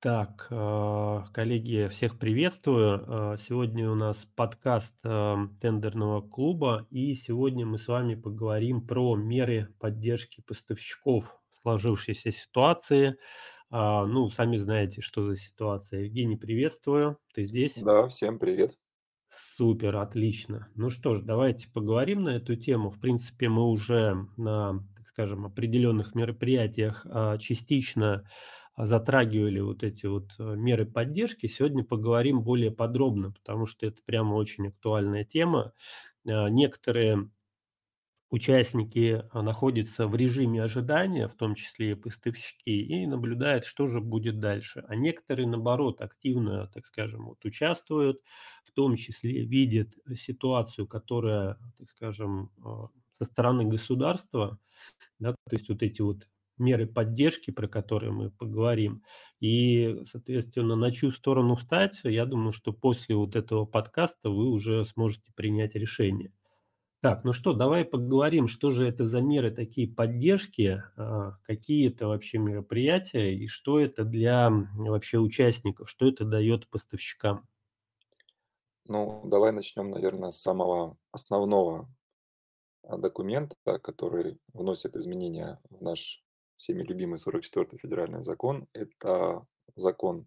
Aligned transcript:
Так, 0.00 0.46
а, 0.50 1.24
коллеги, 1.32 1.88
всех 1.88 2.18
приветствую. 2.20 3.32
А, 3.32 3.36
Сегодня 3.36 3.90
у 3.90 3.96
нас 3.96 4.28
подкаст 4.36 4.94
а, 5.04 5.48
тендерного 5.60 6.20
клуба, 6.20 6.86
и 6.90 7.14
сегодня 7.16 7.66
мы 7.66 7.78
с 7.78 7.88
вами 7.88 8.14
поговорим 8.14 8.86
про 8.86 9.16
меры 9.16 9.74
поддержки 9.80 10.40
поставщиков 10.46 11.24
в 11.50 11.56
сложившейся 11.62 12.30
ситуации. 12.30 13.16
А, 13.70 14.06
Ну, 14.06 14.30
сами 14.30 14.56
знаете, 14.56 15.00
что 15.02 15.22
за 15.24 15.34
ситуация. 15.34 16.02
Евгений, 16.04 16.36
приветствую. 16.36 17.18
Ты 17.34 17.44
здесь? 17.44 17.84
Да, 17.84 18.06
всем 18.08 18.38
привет. 18.38 18.78
Супер, 19.30 19.96
отлично. 19.96 20.68
Ну 20.74 20.88
что 20.90 21.14
ж, 21.14 21.20
давайте 21.22 21.68
поговорим 21.70 22.24
на 22.24 22.30
эту 22.30 22.56
тему. 22.56 22.90
В 22.90 22.98
принципе, 22.98 23.48
мы 23.48 23.64
уже 23.68 24.26
на, 24.36 24.84
так 24.96 25.06
скажем, 25.06 25.44
определенных 25.44 26.14
мероприятиях 26.14 27.06
а, 27.08 27.36
частично 27.38 28.28
затрагивали 28.86 29.60
вот 29.60 29.82
эти 29.82 30.06
вот 30.06 30.34
э, 30.38 30.54
меры 30.56 30.86
поддержки. 30.86 31.46
Сегодня 31.46 31.84
поговорим 31.84 32.42
более 32.42 32.70
подробно, 32.70 33.32
потому 33.32 33.66
что 33.66 33.86
это 33.86 34.02
прямо 34.04 34.34
очень 34.34 34.68
актуальная 34.68 35.24
тема. 35.24 35.72
А, 36.26 36.48
Некоторые 36.50 37.30
Участники, 38.30 39.24
а, 39.32 39.40
находятся 39.40 40.06
в 40.06 40.14
режиме 40.14 40.62
ожидания, 40.62 41.28
в 41.28 41.34
том 41.34 41.54
числе 41.54 41.92
и 41.92 41.94
поставщики, 41.94 42.82
и 42.82 43.06
наблюдают, 43.06 43.64
что 43.64 43.86
же 43.86 44.02
будет 44.02 44.38
дальше. 44.38 44.84
А 44.86 44.94
некоторые, 44.96 45.48
наоборот, 45.48 46.02
активно, 46.02 46.66
так 46.66 46.84
скажем, 46.84 47.24
вот 47.24 47.42
участвуют, 47.46 48.20
в 48.64 48.72
том 48.72 48.96
числе 48.96 49.46
видят 49.46 49.94
ситуацию, 50.14 50.86
которая, 50.86 51.56
так 51.78 51.88
скажем, 51.88 52.50
со 53.18 53.24
стороны 53.24 53.64
государства, 53.64 54.58
да, 55.18 55.32
то 55.32 55.56
есть 55.56 55.70
вот 55.70 55.82
эти 55.82 56.02
вот 56.02 56.28
меры 56.58 56.86
поддержки, 56.86 57.50
про 57.50 57.68
которые 57.68 58.12
мы 58.12 58.30
поговорим. 58.30 59.02
И, 59.40 60.02
соответственно, 60.04 60.76
на 60.76 60.90
чью 60.90 61.12
сторону 61.12 61.56
встать, 61.56 62.00
я 62.04 62.26
думаю, 62.26 62.52
что 62.52 62.72
после 62.72 63.14
вот 63.14 63.36
этого 63.36 63.64
подкаста 63.66 64.30
вы 64.30 64.48
уже 64.48 64.84
сможете 64.84 65.32
принять 65.34 65.74
решение. 65.74 66.32
Так, 67.00 67.22
ну 67.22 67.32
что, 67.32 67.52
давай 67.52 67.84
поговорим, 67.84 68.48
что 68.48 68.72
же 68.72 68.88
это 68.88 69.06
за 69.06 69.20
меры 69.20 69.52
такие 69.52 69.86
поддержки, 69.86 70.82
а, 70.96 71.38
какие 71.44 71.88
это 71.88 72.08
вообще 72.08 72.38
мероприятия 72.38 73.36
и 73.36 73.46
что 73.46 73.78
это 73.78 74.04
для 74.04 74.50
вообще 74.50 75.18
участников, 75.18 75.88
что 75.88 76.08
это 76.08 76.24
дает 76.24 76.68
поставщикам. 76.68 77.46
Ну, 78.88 79.22
давай 79.26 79.52
начнем, 79.52 79.90
наверное, 79.90 80.32
с 80.32 80.40
самого 80.40 80.96
основного 81.12 81.88
а, 82.82 82.96
документа, 82.96 83.54
который 83.78 84.40
вносит 84.52 84.96
изменения 84.96 85.60
в 85.70 85.80
наш 85.80 86.24
всеми 86.58 86.82
любимый 86.82 87.16
44-й 87.16 87.78
федеральный 87.78 88.20
закон. 88.20 88.68
Это 88.74 89.46
закон 89.76 90.26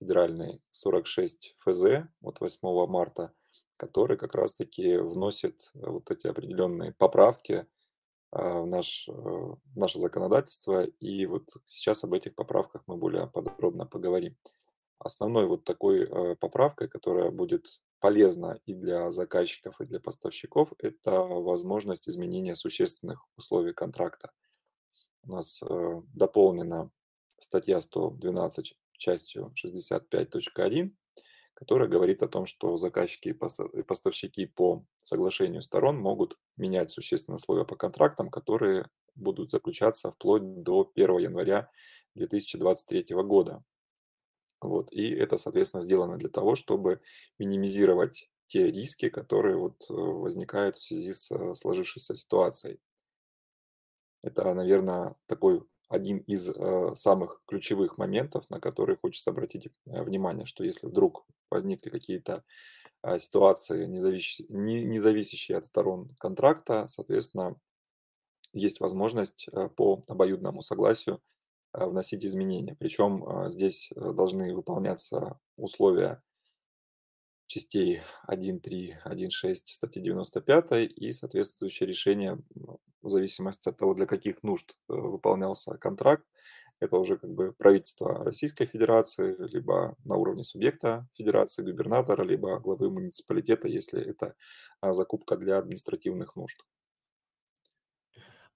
федеральный 0.00 0.60
46 0.70 1.54
ФЗ 1.58 1.84
от 2.22 2.40
8 2.40 2.86
марта, 2.88 3.32
который 3.76 4.16
как 4.16 4.34
раз-таки 4.34 4.96
вносит 4.96 5.70
э, 5.74 5.88
вот 5.88 6.10
эти 6.10 6.26
определенные 6.26 6.92
поправки 6.92 7.66
а, 8.30 8.60
в, 8.60 8.66
наш, 8.66 9.06
э, 9.08 9.12
в 9.12 9.76
наше 9.76 9.98
законодательство. 9.98 10.84
И 10.84 11.26
вот 11.26 11.48
сейчас 11.64 12.02
об 12.04 12.14
этих 12.14 12.34
поправках 12.34 12.82
мы 12.86 12.96
более 12.96 13.26
подробно 13.28 13.86
поговорим. 13.86 14.36
Основной 14.98 15.46
вот 15.46 15.64
такой 15.64 16.04
э, 16.04 16.36
поправкой, 16.36 16.88
которая 16.88 17.30
будет 17.30 17.80
полезна 18.00 18.60
и 18.64 18.74
для 18.74 19.10
заказчиков, 19.10 19.80
и 19.80 19.86
для 19.86 20.00
поставщиков, 20.00 20.72
это 20.78 21.20
возможность 21.20 22.08
изменения 22.08 22.54
существенных 22.54 23.26
условий 23.36 23.72
контракта. 23.72 24.30
У 25.26 25.32
нас 25.32 25.62
э, 25.62 26.02
дополнена 26.14 26.90
статья 27.38 27.80
112 27.80 28.76
частью 28.92 29.52
65.1, 29.62 30.90
которая 31.54 31.88
говорит 31.88 32.22
о 32.22 32.28
том, 32.28 32.46
что 32.46 32.76
заказчики 32.76 33.28
и 33.28 33.82
поставщики 33.82 34.46
по 34.46 34.84
соглашению 35.02 35.62
сторон 35.62 35.98
могут 35.98 36.38
менять 36.56 36.90
существенные 36.90 37.36
условия 37.36 37.64
по 37.64 37.76
контрактам, 37.76 38.28
которые 38.30 38.88
будут 39.14 39.50
заключаться 39.50 40.10
вплоть 40.10 40.62
до 40.62 40.90
1 40.94 41.18
января 41.18 41.70
2023 42.14 43.14
года. 43.22 43.62
Вот, 44.60 44.92
и 44.92 45.10
это, 45.10 45.36
соответственно, 45.36 45.82
сделано 45.82 46.16
для 46.16 46.30
того, 46.30 46.54
чтобы 46.54 47.00
минимизировать 47.38 48.30
те 48.46 48.70
риски, 48.70 49.08
которые 49.08 49.56
вот 49.56 49.84
э, 49.88 49.92
возникают 49.92 50.76
в 50.76 50.82
связи 50.82 51.12
с 51.12 51.30
э, 51.30 51.54
сложившейся 51.54 52.14
ситуацией. 52.14 52.78
Это, 54.24 54.54
наверное, 54.54 55.16
такой 55.26 55.62
один 55.88 56.18
из 56.18 56.48
э, 56.48 56.94
самых 56.94 57.42
ключевых 57.46 57.98
моментов, 57.98 58.48
на 58.48 58.58
которые 58.58 58.96
хочется 58.96 59.30
обратить 59.30 59.66
э, 59.66 60.02
внимание, 60.02 60.46
что 60.46 60.64
если 60.64 60.86
вдруг 60.86 61.26
возникли 61.50 61.90
какие-то 61.90 62.42
а, 63.02 63.18
ситуации, 63.18 63.84
не 63.84 64.98
зависящие, 64.98 65.58
от 65.58 65.66
сторон 65.66 66.08
контракта, 66.18 66.86
соответственно, 66.88 67.54
есть 68.54 68.80
возможность 68.80 69.46
э, 69.52 69.68
по 69.68 70.02
обоюдному 70.08 70.62
согласию 70.62 71.20
э, 71.74 71.84
вносить 71.84 72.24
изменения. 72.24 72.76
Причем 72.76 73.22
э, 73.24 73.50
здесь 73.50 73.90
э, 73.94 74.12
должны 74.12 74.54
выполняться 74.54 75.38
условия 75.56 76.22
частей 77.46 78.00
1.3, 78.26 79.02
1.6 79.04 79.54
статьи 79.66 80.02
95 80.02 80.90
и 80.96 81.12
соответствующее 81.12 81.86
решение 81.86 82.38
в 83.04 83.10
зависимости 83.10 83.68
от 83.68 83.76
того, 83.76 83.94
для 83.94 84.06
каких 84.06 84.42
нужд 84.42 84.76
э, 84.88 84.94
выполнялся 84.94 85.76
контракт. 85.76 86.24
Это 86.80 86.96
уже 86.96 87.16
как 87.16 87.30
бы 87.30 87.52
правительство 87.52 88.24
Российской 88.24 88.66
Федерации, 88.66 89.36
либо 89.38 89.94
на 90.04 90.16
уровне 90.16 90.42
субъекта 90.42 91.06
Федерации, 91.14 91.62
губернатора, 91.62 92.24
либо 92.24 92.58
главы 92.58 92.90
муниципалитета, 92.90 93.68
если 93.68 94.02
это 94.02 94.34
а, 94.80 94.92
закупка 94.92 95.36
для 95.36 95.58
административных 95.58 96.34
нужд. 96.34 96.58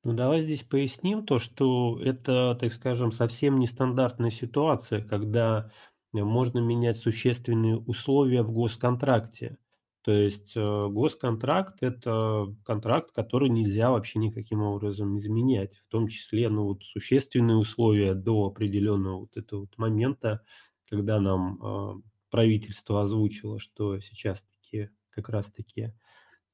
Ну, 0.05 0.15
давай 0.15 0.41
здесь 0.41 0.63
поясним 0.63 1.27
то, 1.27 1.39
что 1.39 2.01
это, 2.03 2.57
так 2.61 2.73
скажем, 2.73 3.13
совсем 3.13 3.59
нестандартная 3.59 4.31
ситуация, 4.31 5.03
когда 5.03 5.71
э, 6.15 6.19
можно 6.19 6.59
менять 6.59 6.97
существенные 6.97 7.77
условия 7.77 8.43
в 8.43 8.51
госконтракте. 8.51 9.59
То 10.09 10.15
есть 10.15 10.57
э, 10.57 10.89
госконтракт– 10.89 11.83
это 11.83 12.47
контракт, 12.65 13.13
который 13.13 13.51
нельзя 13.51 13.91
вообще 13.91 14.19
никаким 14.19 14.63
образом 14.63 15.19
изменять, 15.19 15.77
в 15.77 15.91
том 15.91 16.09
числе 16.09 16.49
ну, 16.49 16.65
вот, 16.65 16.83
существенные 16.83 17.59
условия 17.59 18.15
до 18.15 18.47
определенного 18.47 19.19
вот 19.19 19.37
этого 19.37 19.61
вот 19.61 19.77
момента, 19.77 20.41
когда 20.89 21.21
нам 21.21 21.61
э, 21.63 22.01
правительство 22.31 23.03
озвучило, 23.03 23.59
что 23.59 24.01
сейчас 24.01 24.47
таки 24.63 24.89
как 25.11 25.29
раз-таки 25.29 25.93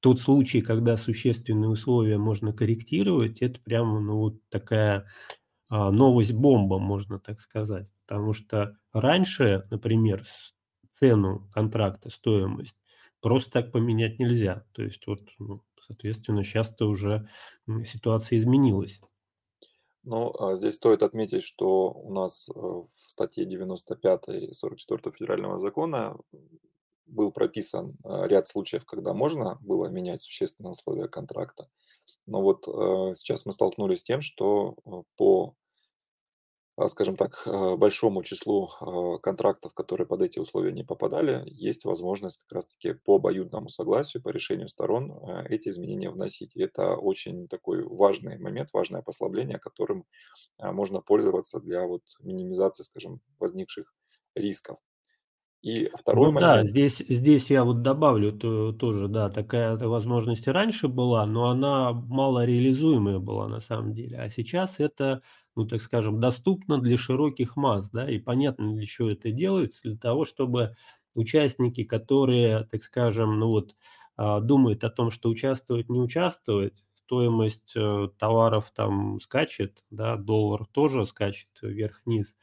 тот 0.01 0.21
случай, 0.21 0.61
когда 0.61 0.97
существенные 0.97 1.69
условия 1.69 2.19
можно 2.19 2.53
корректировать, 2.53 3.41
это 3.41 3.61
прямо, 3.61 4.01
ну, 4.01 4.17
вот 4.17 4.49
такая, 4.49 5.07
а, 5.69 5.93
новость-бомба, 5.93 6.81
можно 6.81 7.21
так 7.21 7.39
сказать. 7.39 7.89
Потому 8.05 8.33
что 8.33 8.77
раньше, 8.93 9.69
например, 9.71 10.25
цену 10.91 11.49
контракта, 11.55 12.11
стоимость 12.11 12.75
просто 13.25 13.51
так 13.51 13.73
поменять 13.73 14.19
нельзя. 14.19 14.67
То 14.73 14.83
есть 14.83 15.07
вот, 15.07 15.21
ну, 15.39 15.63
соответственно, 15.87 16.45
щас-то 16.45 16.87
уже, 16.87 17.27
ситуация 17.87 18.39
изменилась. 18.39 19.01
Ну, 20.03 20.35
а 20.39 20.55
здесь 20.55 20.75
стоит 20.75 21.03
отметить, 21.03 21.43
что 21.43 21.91
у 21.91 22.13
нас 22.13 22.47
э, 22.51 22.53
в 22.55 22.91
статье 23.07 23.47
95 23.47 24.55
44 24.55 25.17
федерального 25.17 25.59
закона 25.59 26.19
был 27.07 27.33
прописан 27.33 27.97
э, 28.05 28.27
ряд 28.29 28.47
случаев, 28.47 28.85
когда 28.85 29.15
можно 29.15 29.57
было 29.63 29.87
менять 29.87 30.21
существенные 30.21 30.73
условия 30.73 31.09
контракта. 31.09 31.71
Но 32.27 32.43
вот 32.43 32.69
э, 32.69 33.15
сейчас 33.15 33.47
мы 33.47 33.55
столкнулись 33.55 34.01
с 34.01 34.05
тем, 34.05 34.21
что 34.21 34.77
по, 35.17 35.55
скажем 36.89 37.17
так, 37.17 37.43
э, 37.47 37.77
большому 37.77 38.23
числу 38.25 38.69
э, 38.81 39.19
контрактов, 39.23 39.75
которые 39.75 40.07
под 40.07 40.23
эти 40.23 40.39
условия 40.39 40.73
не 40.73 40.83
попадали, 40.85 41.43
есть 41.47 41.85
возможность 41.85 42.39
как 42.39 42.53
раз-таки 42.53 42.95
по 42.95 43.17
обоюдному 43.17 43.69
согласию, 43.69 44.23
по 44.23 44.31
решению 44.31 44.69
сторон 44.69 45.13
э, 45.13 45.47
эти 45.51 45.69
изменения 45.69 46.11
вносить. 46.11 46.57
И 46.57 46.63
это 46.63 46.97
очень 46.97 47.49
такой 47.49 47.85
важный 47.85 48.39
момент, 48.39 48.71
важное 48.73 49.03
послабление, 49.03 49.59
которым 49.59 50.05
а, 50.59 50.73
можно 50.73 51.01
пользоваться 51.01 51.61
для 51.61 51.87
вот 51.87 52.03
минимизации, 52.21 52.83
скажем, 52.85 53.21
возникших 53.39 53.95
рисков. 54.35 54.79
И 55.63 55.91
второй 55.97 56.21
Ну 56.21 56.33
да, 56.33 56.63
момент, 56.63 56.65
здесь 56.65 56.99
здесь 56.99 57.51
я 57.51 57.65
вот 57.65 57.83
добавлю 57.83 58.33
то 58.33 58.73
тоже, 58.73 59.09
да, 59.09 59.31
такая 59.31 59.77
возможность 59.77 60.47
и 60.47 60.51
раньше 60.51 60.87
была, 60.87 61.27
но 61.27 61.49
она 61.49 61.93
мало 61.93 62.45
реализуемая 62.45 63.19
была 63.19 63.49
на 63.49 63.59
самом 63.61 63.95
деле. 63.95 64.19
А 64.19 64.29
сейчас 64.31 64.79
это, 64.79 65.23
ну, 65.57 65.67
так 65.67 65.81
скажем, 65.83 66.21
доступно 66.21 66.79
для 66.79 66.97
широких 66.97 67.57
масс, 67.57 67.91
да, 67.91 68.11
и 68.11 68.19
понятно, 68.19 68.75
для 68.75 68.87
чего 68.87 69.11
это 69.11 69.31
делается. 69.31 69.83
Для 69.85 69.97
того, 69.97 70.25
чтобы 70.25 70.75
участники, 71.15 71.85
которые, 71.85 72.65
так 72.71 72.83
скажем, 72.83 73.39
ну 73.39 73.49
вот, 73.49 73.75
а, 74.17 74.41
думают 74.41 74.85
о 74.85 74.91
том, 74.91 75.11
что 75.11 75.29
участвовать, 75.29 75.89
не 75.89 76.01
участвовать, 76.01 76.85
стоимость, 77.05 77.73
э, 77.77 78.09
товаров 78.19 78.73
там 78.75 79.21
скачет, 79.21 79.85
да, 79.91 80.17
доллар 80.17 80.67
тоже 80.73 81.05
скачет 81.05 81.49
вверх-вниз. 81.61 82.35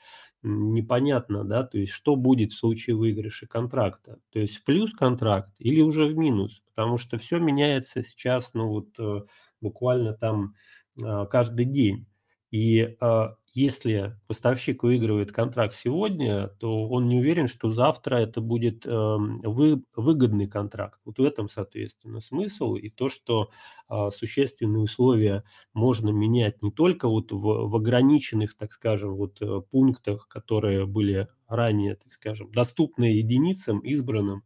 Непонятно, 0.43 1.43
да, 1.43 1.63
то 1.63 1.77
есть 1.79 1.91
что 1.91 2.15
будет 2.15 2.51
в 2.51 2.57
случае 2.57 2.95
выигрыша 2.95 3.47
контракта. 3.47 4.19
То 4.31 4.39
есть 4.39 4.57
в 4.57 4.63
плюс 4.63 4.91
контракт 4.93 5.49
или 5.59 5.81
уже 5.81 6.05
в 6.05 6.15
минус, 6.17 6.61
потому 6.75 6.97
что 6.97 7.17
все 7.17 7.39
меняется 7.39 8.03
сейчас, 8.03 8.53
ну 8.53 8.67
вот, 8.67 8.89
э, 8.99 9.21
буквально 9.61 10.13
там, 10.13 10.53
а, 11.01 11.25
каждый 11.25 11.65
день. 11.65 12.07
И, 12.51 12.95
а, 12.99 13.35
если 13.53 14.17
поставщик 14.27 14.83
выигрывает 14.83 15.31
контракт 15.31 15.73
сегодня, 15.75 16.47
то 16.59 16.87
он 16.89 17.07
не 17.09 17.17
уверен, 17.19 17.47
что 17.47 17.71
завтра 17.71 18.17
это 18.17 18.41
будет, 18.41 18.85
эм, 18.85 19.41
вы 19.41 19.83
выгодный 19.95 20.47
контракт. 20.47 20.99
Вот 21.05 21.17
в 21.19 21.23
этом, 21.23 21.49
соответственно, 21.49 22.21
смысл. 22.21 22.75
И 22.75 22.89
то, 22.89 23.09
что, 23.09 23.49
а, 23.87 24.09
существенные 24.11 24.81
условия 24.83 25.43
можно 25.73 26.09
менять 26.09 26.61
не 26.61 26.71
только 26.71 27.07
вот 27.09 27.31
в 27.31 27.39
в 27.71 27.75
ограниченных, 27.75 28.55
так 28.57 28.71
скажем, 28.73 29.15
вот, 29.15 29.41
э, 29.41 29.61
пунктах, 29.71 30.27
которые 30.27 30.85
были 30.85 31.27
ранее, 31.47 31.95
так 31.95 32.11
скажем, 32.13 32.51
доступны 32.51 33.05
единицам 33.05 33.79
избранным, 33.79 34.43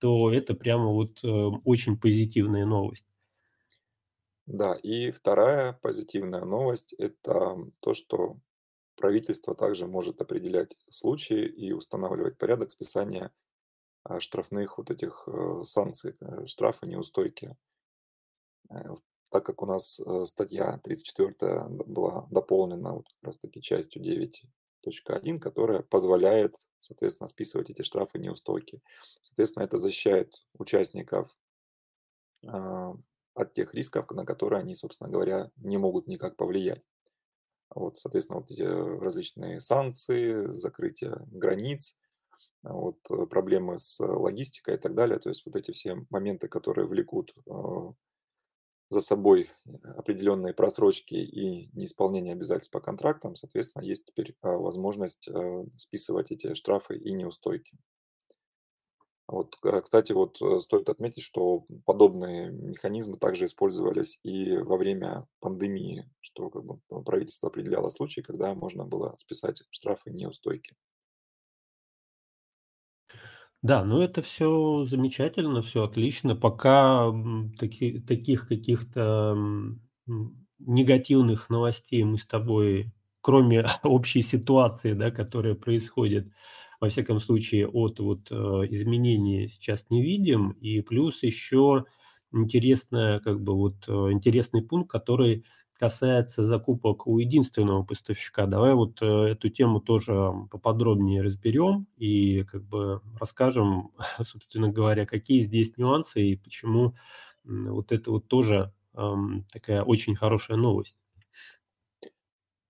то 0.00 0.30
это 0.32 0.54
прямо 0.54 0.86
вот, 0.88 1.20
э, 1.24 1.28
очень 1.64 1.98
позитивная 1.98 2.66
новость. 2.66 3.05
Да, 4.46 4.74
и 4.74 5.10
вторая 5.10 5.72
позитивная 5.82 6.44
новость- 6.44 6.94
это 6.98 7.56
то, 7.80 7.94
что 7.94 8.36
правительство 8.96 9.54
также 9.54 9.86
может 9.86 10.22
определять 10.22 10.76
случаи 10.90 11.46
и 11.46 11.72
устанавливать 11.72 12.38
порядок 12.38 12.70
списания, 12.70 13.32
а, 14.04 14.20
штрафных 14.20 14.78
вот 14.78 14.90
этих, 14.90 15.24
э, 15.28 15.62
санкций, 15.64 16.16
э, 16.20 16.46
штрафы 16.46 16.86
неустойки. 16.86 17.56
Э, 18.70 18.94
так 19.30 19.44
как 19.44 19.62
у 19.62 19.66
нас, 19.66 20.00
статья 20.24 20.78
34 20.82 21.66
д 21.68 21.84
была 21.84 22.26
дополнена 22.30 22.92
вот 22.94 23.08
как 23.08 23.22
раз 23.28 23.38
таки 23.38 23.60
частью 23.60 24.02
9.1, 24.02 25.40
которая 25.40 25.82
позволяет, 25.82 26.54
соответственно, 26.78 27.28
списывать 27.28 27.70
эти 27.70 27.82
штрафы 27.82 28.18
неустойки. 28.18 28.80
Соответственно, 29.20 29.64
это 29.64 29.76
защищает 29.78 30.46
участников 30.58 31.30
а, 32.44 32.94
от 33.36 33.52
тех 33.52 33.74
рисков, 33.74 34.10
на 34.10 34.24
которые 34.24 34.60
они, 34.60 34.74
собственно 34.74 35.10
говоря, 35.10 35.50
не 35.56 35.78
могут 35.78 36.08
никак 36.08 36.36
повлиять. 36.36 36.82
Вот, 37.74 37.98
соответственно, 37.98 38.40
вот 38.40 38.50
эти 38.50 38.62
различные 38.62 39.60
санкции, 39.60 40.52
закрытие 40.54 41.16
границ, 41.30 41.98
вот, 42.62 42.98
э, 43.10 43.26
проблемы 43.26 43.76
с 43.76 44.00
логистикой 44.00 44.74
и 44.76 44.78
так 44.78 44.94
далее. 44.94 45.18
То 45.18 45.28
есть 45.28 45.44
вот 45.46 45.56
эти 45.56 45.70
все 45.72 46.04
моменты, 46.10 46.48
которые 46.48 46.86
влекут 46.88 47.34
за 48.88 49.00
собой 49.00 49.50
определенные 49.82 50.54
просрочки 50.54 51.16
и 51.16 51.70
неисполнение 51.76 52.34
обязательств 52.34 52.72
по 52.72 52.80
контрактам, 52.80 53.34
соответственно, 53.34 53.82
есть 53.82 54.06
теперь 54.06 54.36
возможность 54.42 55.28
списывать 55.76 56.30
эти 56.30 56.54
штрафы 56.54 56.96
и 56.96 57.12
неустойки. 57.12 57.76
Вот, 59.28 59.56
к 59.56 59.80
кстати, 59.80 60.12
вот, 60.12 60.40
э, 60.40 60.60
стоит 60.60 60.88
отметить, 60.88 61.24
что 61.24 61.66
подобные 61.84 62.50
механизмы 62.52 63.18
также 63.18 63.46
использовались 63.46 64.18
и 64.22 64.56
во 64.58 64.76
время 64.76 65.26
пандемии, 65.40 66.08
что 66.20 66.48
как 66.50 66.64
бы 66.64 66.78
п 66.88 67.02
правительство 67.04 67.48
определяло 67.48 67.88
случаи, 67.88 68.20
когда 68.20 68.54
можно 68.54 68.84
было 68.84 69.14
списать 69.16 69.62
штрафы 69.70 70.10
неустойки. 70.12 70.74
Да, 73.62 73.84
ну 73.84 74.00
это 74.00 74.22
все 74.22 74.84
замечательно, 74.86 75.62
все 75.62 75.84
отлично. 75.84 76.36
Пока, 76.36 77.10
таки 77.58 77.98
таких 78.00 78.46
каких-то, 78.48 79.36
негативных 80.58 81.50
новостей 81.50 82.02
мы 82.04 82.18
с 82.18 82.26
тобой, 82.26 82.92
кроме 83.20 83.66
общей 83.82 84.22
ситуации, 84.22 84.92
да, 84.92 85.10
которая 85.10 85.54
происходит, 85.54 86.28
во 86.80 86.88
всяком 86.88 87.20
случае, 87.20 87.68
от 87.68 88.00
вот, 88.00 88.28
э, 88.30 88.34
изменений 88.70 89.48
сейчас 89.48 89.86
не 89.90 90.02
видим. 90.02 90.50
И 90.52 90.80
плюс 90.80 91.22
еще 91.22 91.84
интересная, 92.32 93.20
как 93.20 93.40
бы 93.40 93.54
вот, 93.54 93.76
э, 93.88 93.92
интересный 94.12 94.62
пункт, 94.62 94.90
который 94.90 95.44
касается 95.78 96.44
закупок 96.44 97.06
у 97.06 97.18
единственного 97.18 97.82
поставщика. 97.82 98.46
Давай 98.46 98.74
вот, 98.74 99.02
э, 99.02 99.06
эту 99.06 99.48
тему 99.50 99.80
тоже 99.80 100.32
поподробнее 100.50 101.22
разберем 101.22 101.86
и 101.96 102.44
как 102.44 102.64
бы 102.64 103.00
расскажем, 103.18 103.90
собственно 104.22 104.68
говоря, 104.68 105.06
какие 105.06 105.40
здесь 105.42 105.76
нюансы 105.76 106.22
и 106.22 106.36
почему, 106.36 106.94
вот 107.44 107.92
это 107.92 108.10
вот 108.10 108.28
тоже, 108.28 108.72
ам, 108.94 109.44
такая 109.52 109.82
очень 109.82 110.16
хорошая 110.16 110.56
новость. 110.56 110.96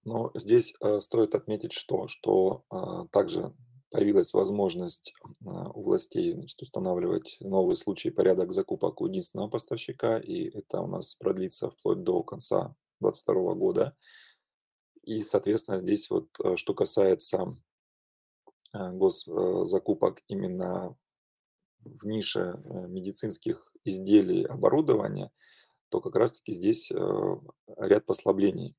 Но 0.04 0.30
здесь, 0.34 0.72
э, 0.80 1.00
стоит 1.00 1.34
отметить 1.34 1.72
что? 1.72 2.06
Что, 2.08 2.64
а, 2.70 3.06
также 3.08 3.52
появилась 3.96 4.34
возможность, 4.34 5.14
а, 5.46 5.70
у 5.70 5.82
властей, 5.82 6.30
значит, 6.32 6.60
устанавливать 6.60 7.38
новые 7.40 7.76
случаи 7.76 8.08
и 8.08 8.10
порядок 8.10 8.52
закупок 8.52 9.00
у 9.00 9.06
единственного 9.06 9.48
поставщика, 9.48 10.18
и 10.18 10.50
это 10.50 10.82
у 10.82 10.86
нас 10.86 11.14
продлится 11.14 11.70
вплоть 11.70 12.02
до 12.02 12.22
конца 12.22 12.76
22 13.00 13.54
года. 13.54 13.96
И, 15.02 15.22
соответственно, 15.22 15.78
здесь 15.78 16.10
вот, 16.10 16.28
э, 16.44 16.56
что 16.56 16.74
касается, 16.74 17.56
а, 18.72 18.92
госзакупок 18.92 20.20
именно 20.28 20.94
в 21.80 22.06
нише, 22.06 22.60
э, 22.62 22.86
медицинских 22.88 23.72
изделий, 23.84 24.44
оборудования, 24.44 25.30
то 25.88 26.02
как 26.02 26.16
раз 26.16 26.34
таки 26.34 26.52
здесь, 26.52 26.90
э, 26.90 27.36
ряд 27.78 28.04
послаблений. 28.04 28.76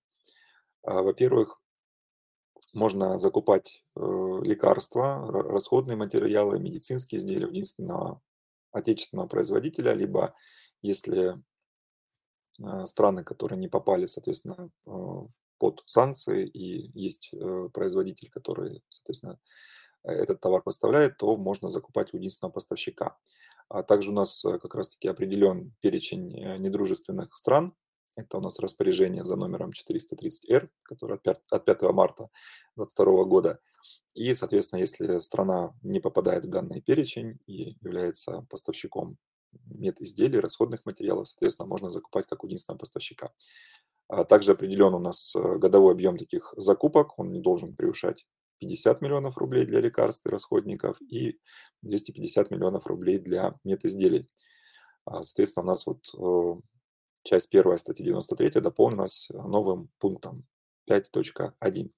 А, 0.83 1.01
во-первых, 1.01 1.59
можно 2.73 3.17
закупать, 3.17 3.83
э, 3.95 3.99
лекарства, 4.43 5.25
ра 5.31 5.43
расходные 5.43 5.95
материалы, 5.97 6.59
медицинские 6.59 7.19
изделия 7.19 7.47
у 7.47 7.49
единственного 7.49 8.21
отечественного 8.71 9.27
производителя, 9.27 9.93
либо 9.93 10.35
если, 10.81 11.41
а, 12.61 12.85
страны, 12.85 13.23
которые 13.23 13.59
не 13.59 13.67
попали, 13.67 14.05
соответственно, 14.05 14.69
а, 14.85 15.27
под 15.59 15.81
санкции 15.85 16.47
и 16.47 16.91
есть, 16.99 17.29
э, 17.33 17.69
производитель, 17.73 18.29
который, 18.29 18.83
соответственно, 18.89 19.39
э, 20.03 20.11
этот 20.11 20.39
товар 20.39 20.61
поставляет, 20.61 21.17
то 21.17 21.35
можно 21.37 21.69
закупать 21.69 22.13
у 22.13 22.17
единственного 22.17 22.53
поставщика. 22.53 23.17
А 23.69 23.83
также 23.83 24.11
у 24.11 24.13
нас, 24.13 24.45
э, 24.45 24.59
как 24.59 24.75
раз 24.75 24.89
таки 24.89 25.07
определен 25.07 25.73
перечень, 25.81 26.31
э, 26.39 26.57
недружественных 26.57 27.35
стран, 27.37 27.73
это 28.17 28.37
у 28.37 28.41
нас 28.41 28.59
распоряжение 28.59 29.23
за 29.23 29.35
номером 29.35 29.71
430-Р, 29.71 30.69
которое 30.83 31.15
от 31.15 31.23
пят 31.23 31.41
от 31.51 31.65
5 31.65 31.81
марта 31.93 32.29
22 32.75 33.23
года. 33.25 33.59
И, 34.15 34.33
соответственно, 34.33 34.79
если 34.79 35.19
страна 35.19 35.73
не 35.83 35.99
попадает 35.99 36.45
в 36.45 36.49
данный 36.49 36.81
перечень 36.81 37.39
и 37.45 37.77
является 37.81 38.45
поставщиком 38.49 39.17
медизделий, 39.65 40.39
расходных 40.39 40.85
материалов, 40.85 41.27
соответственно, 41.27 41.69
можно 41.69 41.89
закупать 41.89 42.25
как 42.27 42.43
у 42.43 42.47
единственного 42.47 42.79
поставщика. 42.79 43.31
А 44.07 44.23
также 44.23 44.51
определен 44.51 44.93
у 44.93 44.99
нас, 44.99 45.35
э, 45.35 45.57
годовой 45.57 45.93
объем 45.93 46.17
таких 46.17 46.53
закупок, 46.57 47.17
он 47.19 47.31
не 47.31 47.41
должен 47.41 47.75
превышать 47.75 48.25
50 48.59 49.01
миллионов 49.01 49.37
рублей 49.37 49.65
для 49.65 49.81
лекарств 49.81 50.25
и 50.25 50.29
расходников 50.29 50.99
и 51.01 51.39
250 51.83 52.49
миллионов 52.49 52.87
рублей 52.87 53.19
для 53.19 53.55
медизделий. 53.63 54.27
А, 55.05 55.21
соответственно, 55.21 55.65
у 55.65 55.67
нас 55.67 55.85
вот, 55.85 56.05
э, 56.17 56.61
часть 57.27 57.49
первая 57.49 57.77
статьи 57.77 58.05
93 58.05 58.61
дополнилась 58.61 59.27
э, 59.29 59.37
новым 59.37 59.89
пунктом 59.99 60.45
5.1. 60.89 61.91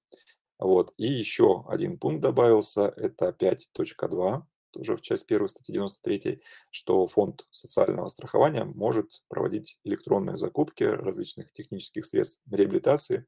Вот. 0.58 0.92
И 0.96 1.06
еще 1.06 1.64
один 1.68 1.98
пункт 1.98 2.20
добавился, 2.20 2.92
это 2.96 3.28
5.2, 3.38 4.42
тоже 4.72 4.96
в 4.96 5.00
часть 5.00 5.26
первой 5.26 5.48
статьи 5.48 5.72
93, 5.72 6.42
что 6.70 7.06
фонд 7.06 7.46
социального 7.50 8.08
страхования 8.08 8.64
может 8.64 9.22
проводить 9.28 9.78
электронные 9.84 10.36
закупки 10.36 10.84
различных 10.84 11.52
технических 11.52 12.04
средств 12.04 12.40
реабилитации 12.50 13.26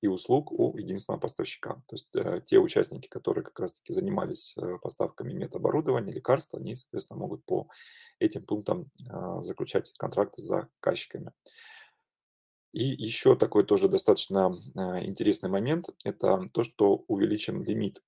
и 0.00 0.06
услуг 0.06 0.50
у 0.52 0.76
единственного 0.76 1.20
поставщика. 1.20 1.74
То 1.88 1.94
есть 1.94 2.08
э, 2.14 2.40
те 2.46 2.58
участники, 2.58 3.08
которые 3.08 3.44
как 3.44 3.58
раз-таки 3.60 3.92
занимались 3.92 4.54
э, 4.56 4.78
поставками 4.78 5.32
медоборудования, 5.32 6.12
лекарств, 6.12 6.54
они, 6.54 6.74
соответственно, 6.74 7.20
могут 7.20 7.44
по 7.44 7.68
этим 8.18 8.44
пунктам 8.44 8.90
а, 9.08 9.40
заключать 9.40 9.92
контракты 9.96 10.42
с 10.42 10.44
заказчиками. 10.44 11.32
И 12.72 12.84
еще 12.84 13.34
такой 13.34 13.64
тоже 13.64 13.88
достаточно 13.88 14.56
а, 14.76 15.02
интересный 15.04 15.50
момент- 15.50 15.90
это 16.04 16.46
то, 16.52 16.62
что 16.62 17.04
увеличен 17.08 17.62
лимит 17.62 18.02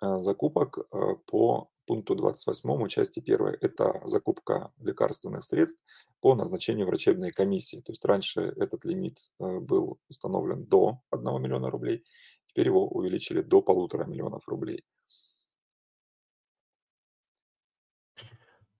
закупок 0.00 0.78
а, 0.90 1.14
по 1.26 1.70
пункту 1.86 2.14
28 2.14 2.88
части 2.88 3.20
1. 3.20 3.58
Это 3.60 4.00
закупка 4.04 4.72
лекарственных 4.78 5.44
средств 5.44 5.80
по 6.20 6.34
назначению 6.34 6.86
врачебной 6.86 7.30
комиссии. 7.30 7.80
То 7.80 7.92
есть 7.92 8.04
раньше 8.04 8.40
этот 8.56 8.84
лимит 8.84 9.30
э, 9.40 9.60
был 9.60 9.98
установлен 10.08 10.64
до 10.64 11.00
1 11.10 11.42
миллиона 11.42 11.70
рублей, 11.70 12.04
теперь 12.46 12.66
его 12.66 12.88
увеличили 12.88 13.40
до 13.42 13.62
полутора 13.62 14.04
миллионов 14.04 14.46
рублей. 14.48 14.84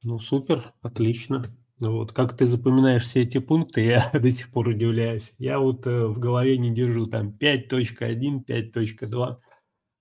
Ну, 0.03 0.19
супер, 0.21 0.73
отлично. 0.83 1.45
Вот 1.79 2.13
как 2.13 2.37
ты 2.37 2.47
запоминаешь 2.47 3.05
все 3.05 3.23
эти 3.23 3.39
пункты, 3.39 3.83
я 3.83 4.11
до 4.15 4.31
сих 4.31 4.51
пор 4.51 4.69
удивляюсь. 4.69 5.35
Я 5.39 5.59
вот, 5.59 5.87
э, 5.87 6.07
в 6.07 6.19
голове 6.19 6.59
не 6.59 6.75
держу 6.75 7.07
там 7.07 7.37
5.1, 7.39 8.45
5.2. 8.45 9.37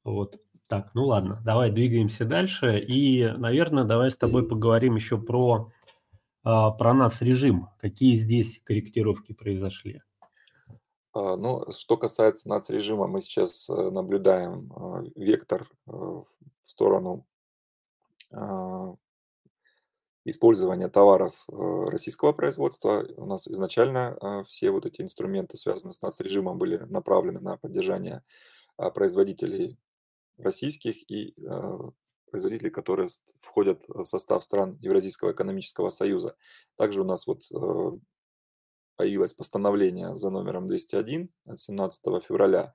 Вот 0.04 0.45
так, 0.68 0.96
ну 0.96 1.06
ладно, 1.06 1.42
давай 1.46 1.70
двигаемся 1.70 2.26
дальше. 2.26 2.80
И, 2.80 3.28
наверно, 3.38 3.86
давай 3.86 4.10
с 4.10 4.18
тобой 4.18 4.48
поговорим 4.48 4.96
еще 4.96 5.18
про, 5.20 5.72
а, 6.44 6.72
про 6.72 6.92
NACS-режим. 6.92 7.70
Какие 7.80 8.16
здесь 8.16 8.62
корректировки 8.64 9.34
произошли? 9.34 10.02
А, 11.14 11.38
ну, 11.38 11.66
что 11.72 11.98
касается 11.98 12.50
NACS-режима, 12.50 13.08
мы 13.08 13.22
сейчас, 13.22 13.70
э, 13.70 13.90
наблюдаем, 13.90 14.74
а, 14.76 15.04
вектор, 15.16 15.70
э, 15.88 15.92
в 15.92 16.26
сторону 16.66 17.26
использования 20.26 20.90
товаров, 20.90 21.34
э, 21.48 21.86
российского 21.90 22.34
производства. 22.34 23.06
У 23.16 23.26
нас 23.28 23.48
изначально, 23.48 24.44
все 24.48 24.72
вот 24.72 24.86
эти 24.86 25.02
инструменты, 25.02 25.56
связанные 25.56 25.94
с 25.94 26.02
NACS-режимом, 26.02 26.58
были 26.58 26.78
направлены 26.78 27.40
на 27.40 27.56
поддержание, 27.56 28.24
производителей 28.76 29.78
российских 30.38 31.10
и, 31.10 31.34
а, 31.48 31.92
производителей, 32.30 32.72
которые 32.72 33.10
входят 33.42 33.84
в 33.88 34.06
состав 34.06 34.44
стран 34.44 34.78
Евразийского 34.82 35.32
экономического 35.32 35.90
союза. 35.90 36.36
Также 36.76 37.02
у 37.02 37.06
нас 37.06 37.28
вот, 37.28 37.44
э, 37.52 37.92
появилось 38.98 39.34
постановление 39.34 40.16
за 40.16 40.30
номером 40.30 40.68
201 40.68 41.30
от 41.46 41.60
17 41.60 42.20
февраля, 42.20 42.74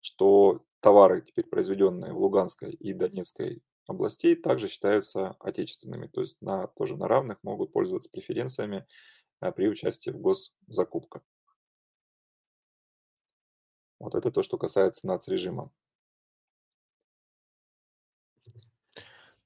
что 0.00 0.62
товары, 0.80 1.22
теперь 1.22 1.46
произведенные 1.46 2.12
в 2.12 2.18
Луганской 2.18 2.72
и 2.72 2.92
Донецкой 2.92 3.62
областей, 3.86 4.34
также 4.36 4.68
считаются 4.68 5.36
отечественными, 5.40 6.06
то 6.06 6.20
есть 6.20 6.40
на 6.40 6.66
тоже 6.68 6.96
на 6.96 7.08
равных 7.08 7.38
могут 7.42 7.72
пользоваться 7.72 8.10
преференциями, 8.10 8.86
а, 9.40 9.52
при 9.52 9.68
участии 9.68 10.10
в 10.10 10.18
госзакупках. 10.18 11.22
Вот 13.98 14.14
это 14.14 14.30
то, 14.30 14.42
что 14.42 14.58
касается 14.58 15.06
NACS-режима. 15.06 15.70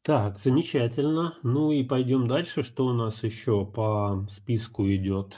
Так, 0.05 0.39
замечательно. 0.41 1.39
Ну 1.45 1.71
и 1.71 1.85
пойдем 1.85 2.27
дальше. 2.27 2.63
Что 2.65 2.87
у 2.87 2.93
нас 2.93 3.23
еще 3.23 3.65
по 3.65 4.27
списку 4.31 4.89
идет? 4.89 5.37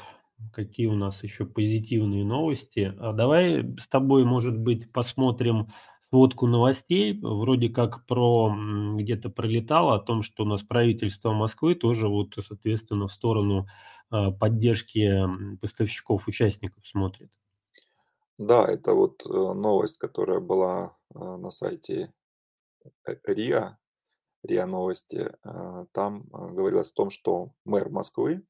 Какие 0.52 0.86
у 0.86 0.94
нас 0.94 1.22
еще 1.22 1.44
позитивные 1.44 2.24
новости? 2.24 2.94
А 2.98 3.12
давай 3.12 3.62
с 3.78 3.86
тобой, 3.88 4.24
может 4.24 4.58
быть, 4.58 4.90
посмотрим 4.90 5.68
сводку 6.08 6.46
новостей. 6.46 7.18
Вроде 7.20 7.68
как 7.68 8.06
про 8.06 8.54
где-то 8.94 9.28
пролетало 9.28 9.96
о 9.96 10.00
том, 10.00 10.22
что 10.22 10.44
у 10.44 10.46
нас 10.46 10.62
правительство 10.62 11.32
Москвы 11.32 11.74
тоже 11.74 12.08
вот, 12.08 12.34
соответственно, 12.46 13.08
в 13.08 13.12
сторону 13.12 13.66
а, 14.10 14.30
поддержки 14.30 15.26
поставщиков, 15.60 16.26
участников 16.26 16.86
смотрит. 16.86 17.28
Да, 18.38 18.66
это 18.68 18.94
вот, 18.94 19.24
э, 19.26 19.28
новость, 19.28 19.98
которая 19.98 20.40
была, 20.40 20.96
а, 21.14 21.36
на 21.36 21.50
сайте 21.50 22.12
э 23.06 23.16
РИА, 23.26 23.78
РИА 24.44 24.66
Новости. 24.66 25.32
А, 25.42 25.86
там, 25.92 26.26
а, 26.32 26.48
говорилось 26.48 26.90
о 26.90 26.94
том, 26.94 27.10
что 27.10 27.52
мэр 27.64 27.88
Москвы, 27.90 28.42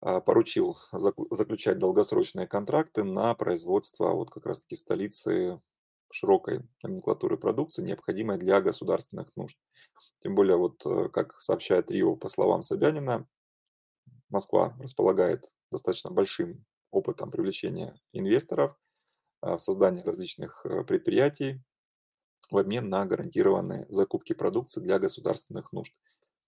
а, 0.00 0.20
поручил 0.20 0.76
заключать 0.92 1.78
долгосрочные 1.78 2.46
контракты 2.46 3.04
на 3.04 3.34
производство 3.34 4.10
вот 4.12 4.30
как 4.30 4.46
раз 4.46 4.60
таки 4.60 4.76
в 4.76 4.80
столице 4.80 5.60
широкой 6.10 6.62
номенклатуры 6.82 7.38
продукции, 7.38 7.82
необходимой 7.82 8.38
для 8.38 8.60
государственных 8.60 9.28
нужд. 9.36 9.56
Тем 10.20 10.34
более, 10.34 10.56
вот, 10.56 10.84
э, 10.84 11.08
как 11.08 11.40
сообщает 11.40 11.90
РИО, 11.90 12.16
по 12.16 12.28
словам 12.28 12.60
Собянина, 12.60 13.26
Москва 14.28 14.76
располагает 14.78 15.50
достаточно 15.70 16.10
большим 16.10 16.66
опытом 16.90 17.30
привлечения 17.30 17.94
инвесторов, 18.12 18.76
в 19.42 19.58
создании 19.58 20.02
различных, 20.02 20.64
э, 20.64 20.84
предприятий 20.84 21.60
в 22.50 22.58
обмен 22.58 22.88
на 22.88 23.04
гарантированные 23.06 23.86
закупки 23.88 24.32
продукции 24.32 24.80
для 24.80 24.98
государственных 24.98 25.72
нужд. 25.72 25.92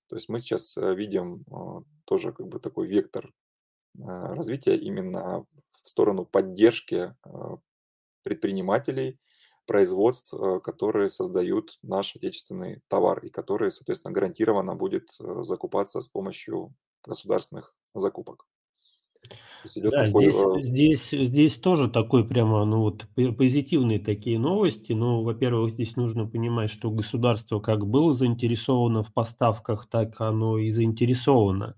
То 0.08 0.16
есть 0.16 0.28
мы 0.28 0.38
сейчас, 0.38 0.76
э, 0.76 0.94
видим, 0.94 1.44
а, 1.50 1.82
тоже 2.04 2.32
как 2.32 2.46
бы 2.48 2.60
такой 2.60 2.86
вектор, 2.86 3.32
а, 4.02 4.34
развития 4.34 4.76
именно 4.76 5.46
в 5.82 5.88
сторону 5.88 6.24
поддержки, 6.26 7.14
а, 7.24 7.56
предпринимателей, 8.22 9.18
производств, 9.66 10.34
которые 10.62 11.08
создают 11.08 11.78
наш 11.82 12.16
отечественный 12.16 12.82
товар 12.88 13.24
и 13.24 13.30
которые, 13.30 13.70
соответственно, 13.70 14.12
гарантированно 14.12 14.74
будет, 14.74 15.08
э, 15.20 15.42
закупаться 15.42 16.00
с 16.00 16.06
помощью 16.06 16.74
государственных 17.02 17.74
закупок. 17.94 18.46
Да, 19.90 20.06
такой, 20.08 20.08
здесь 20.08 20.46
э 20.52 20.60
здесь 20.62 21.10
здесь 21.10 21.56
тоже 21.56 21.88
такой 21.90 22.26
прямо, 22.26 22.64
ну 22.64 22.80
вот 22.80 23.06
позитивные 23.36 23.98
такие 23.98 24.38
новости. 24.38 24.92
Ну, 24.92 25.22
во-первых, 25.22 25.72
здесь 25.74 25.96
нужно 25.96 26.26
понимать, 26.26 26.70
что 26.70 26.90
государство 26.90 27.60
как 27.60 27.86
было 27.86 28.14
заинтересовано 28.14 29.02
в 29.02 29.12
поставках, 29.12 29.86
так 29.90 30.20
оно 30.20 30.58
и 30.58 30.70
заинтересовано. 30.70 31.76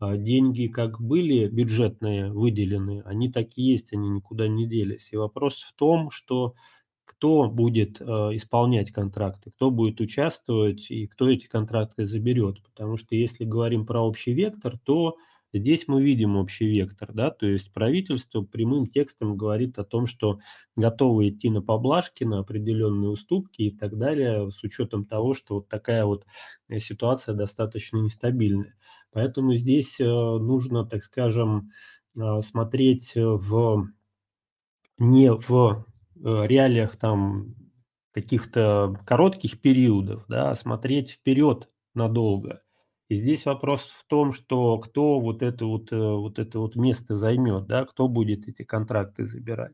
А, 0.00 0.16
деньги 0.16 0.68
как 0.68 1.00
были 1.00 1.48
бюджетные 1.48 2.32
выделены, 2.32 3.02
они 3.06 3.30
так 3.32 3.48
и 3.56 3.62
есть, 3.62 3.92
они 3.94 4.08
никуда 4.10 4.48
не 4.48 4.66
делись. 4.68 5.10
И 5.12 5.16
вопрос 5.16 5.60
в 5.62 5.74
том, 5.74 6.10
что 6.10 6.54
кто 7.04 7.50
будет, 7.50 8.00
а, 8.00 8.30
исполнять 8.34 8.92
контракты, 8.92 9.50
кто 9.52 9.70
будет 9.70 10.00
участвовать 10.00 10.90
и 10.90 11.06
кто 11.06 11.28
эти 11.30 11.46
контракты 11.48 12.06
заберет. 12.06 12.62
Потому 12.62 12.96
что 12.96 13.16
если 13.16 13.44
говорим 13.44 13.86
про 13.86 14.02
общий 14.02 14.32
вектор, 14.34 14.78
то 14.78 15.16
здесь 15.52 15.88
мы 15.88 16.02
видим 16.02 16.36
общий 16.36 16.66
вектор, 16.66 17.12
да. 17.12 17.30
То 17.30 17.46
есть 17.46 17.72
правительство 17.72 18.42
прямым 18.42 18.86
текстом 18.86 19.36
говорит 19.36 19.78
о 19.78 19.84
том, 19.84 20.06
что 20.06 20.40
готово 20.76 21.28
идти 21.28 21.50
на 21.50 21.62
поблажки, 21.62 22.24
на 22.24 22.40
определенные 22.40 23.10
уступки 23.10 23.62
и 23.62 23.70
так 23.70 23.96
далее, 23.98 24.50
с 24.50 24.62
учетом 24.64 25.04
того, 25.04 25.34
что 25.34 25.56
вот 25.56 25.68
такая 25.68 26.04
вот, 26.04 26.24
э, 26.68 26.78
ситуация 26.80 27.34
достаточно 27.34 27.98
нестабильная. 27.98 28.74
Поэтому 29.12 29.54
здесь, 29.56 30.00
э, 30.00 30.04
нужно, 30.04 30.84
так 30.84 31.02
скажем, 31.02 31.70
а, 32.16 32.42
смотреть 32.42 33.12
в 33.14 33.88
не 34.98 35.32
в, 35.32 35.84
э, 36.16 36.46
реалиях 36.46 36.96
там 36.96 37.54
каких-то 38.12 38.96
коротких 39.06 39.60
периодов, 39.60 40.24
да, 40.28 40.50
а 40.50 40.56
смотреть 40.56 41.10
вперед 41.12 41.68
надолго. 41.94 42.62
И 43.10 43.16
здесь 43.16 43.46
вопрос 43.46 43.82
в 43.84 44.04
том, 44.06 44.32
что 44.34 44.78
кто 44.78 45.18
вот 45.18 45.42
это 45.42 45.64
вот, 45.64 45.92
э, 45.92 45.96
вот 45.96 46.38
это 46.38 46.58
вот 46.58 46.76
место 46.76 47.16
займет, 47.16 47.66
да, 47.66 47.86
кто 47.86 48.06
будет 48.06 48.46
эти 48.48 48.62
контракты 48.64 49.24
забирать. 49.26 49.72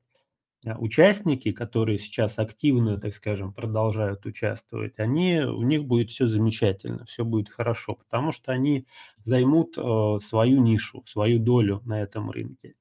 А 0.66 0.78
участники, 0.78 1.52
которые 1.52 1.98
сейчас 1.98 2.38
активно, 2.38 2.98
так 3.00 3.14
скажем, 3.14 3.52
продолжают 3.54 4.26
участвовать, 4.26 4.98
они 4.98 5.40
у 5.40 5.62
них 5.62 5.84
будет 5.86 6.10
всё 6.10 6.28
замечательно, 6.28 7.06
всё 7.06 7.24
будет 7.24 7.50
хорошо, 7.50 7.96
потому 7.96 8.32
что 8.32 8.52
они 8.52 8.86
займут, 9.24 9.78
э, 9.78 10.18
свою 10.24 10.60
нишу, 10.62 11.02
свою 11.06 11.38
долю 11.40 11.82
на 11.86 12.02
этом 12.02 12.30
рынке. 12.30 12.74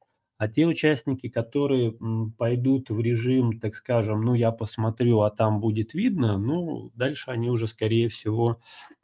А 0.43 0.50
те 0.50 0.65
участники, 0.67 1.29
которые, 1.29 1.93
пойдут 2.38 2.89
в 2.89 3.00
режим, 3.00 3.59
так 3.62 3.73
скажем: 3.75 4.23
"Ну, 4.23 4.33
я 4.33 4.51
посмотрю, 4.51 5.21
а 5.21 5.29
там 5.31 5.62
будет 5.62 5.93
видно", 5.93 6.38
ну, 6.38 6.91
дальше 6.95 7.31
они 7.31 7.50
уже, 7.50 7.65
скорее 7.67 8.09
всего, 8.09 8.59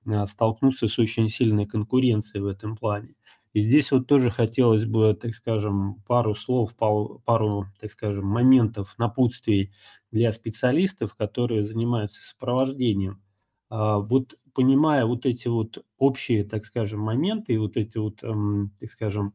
а, 0.06 0.28
столкнутся 0.28 0.90
с 0.90 1.00
очень 1.00 1.30
сильной 1.30 1.66
конкуренцией 1.66 2.44
в 2.44 2.48
этом 2.48 2.76
плане. 2.76 3.16
И 3.54 3.62
здесь 3.62 3.92
вот 3.94 4.06
тоже 4.08 4.30
хотелось 4.32 4.84
бы, 4.86 5.14
так 5.14 5.34
скажем, 5.34 5.96
пару 6.08 6.36
слов, 6.36 6.76
пару, 6.76 7.68
так 7.80 7.90
скажем, 7.92 8.26
моментов, 8.28 8.96
напутствий 8.98 9.72
для 10.12 10.34
специалистов, 10.34 11.16
которые 11.16 11.64
занимаются 11.64 12.22
сопровождением. 12.22 13.22
А, 13.70 14.00
вот 14.00 14.36
понимая 14.54 15.06
вот 15.06 15.26
эти 15.26 15.48
вот 15.48 15.86
общие, 15.98 16.44
так 16.44 16.66
скажем, 16.66 17.00
моменты 17.00 17.54
и 17.54 17.58
вот 17.58 17.78
эти 17.78 17.98
вот, 17.98 18.24
м, 18.24 18.72
так 18.80 18.90
скажем, 18.90 19.34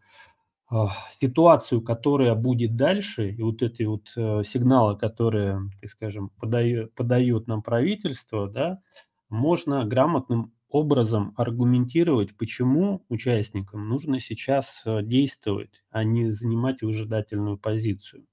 ситуацию, 1.20 1.82
которая 1.82 2.34
будет 2.34 2.76
дальше, 2.76 3.30
и 3.30 3.42
вот 3.42 3.62
эти 3.62 3.82
вот, 3.84 4.12
э, 4.16 4.42
сигналы, 4.44 4.96
которые, 4.96 5.60
так 5.80 5.90
скажем, 5.90 6.30
подае 6.40 6.88
подает 6.88 7.46
нам 7.46 7.62
правительство, 7.62 8.48
да, 8.48 8.80
можно 9.28 9.84
грамотным 9.84 10.52
образом 10.68 11.32
аргументировать, 11.36 12.36
почему 12.36 13.04
участникам 13.08 13.88
нужно 13.88 14.20
сейчас, 14.20 14.82
э, 14.86 15.02
действовать, 15.02 15.84
а 15.90 16.04
не 16.04 16.30
занимать 16.30 16.82
выжидательную 16.82 17.58
позицию. 17.58 18.26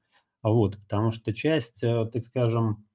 Вот, 0.44 0.78
потому 0.80 1.12
что 1.12 1.34
часть, 1.34 1.84
э, 1.84 2.10
так 2.12 2.24
скажем, 2.24 2.86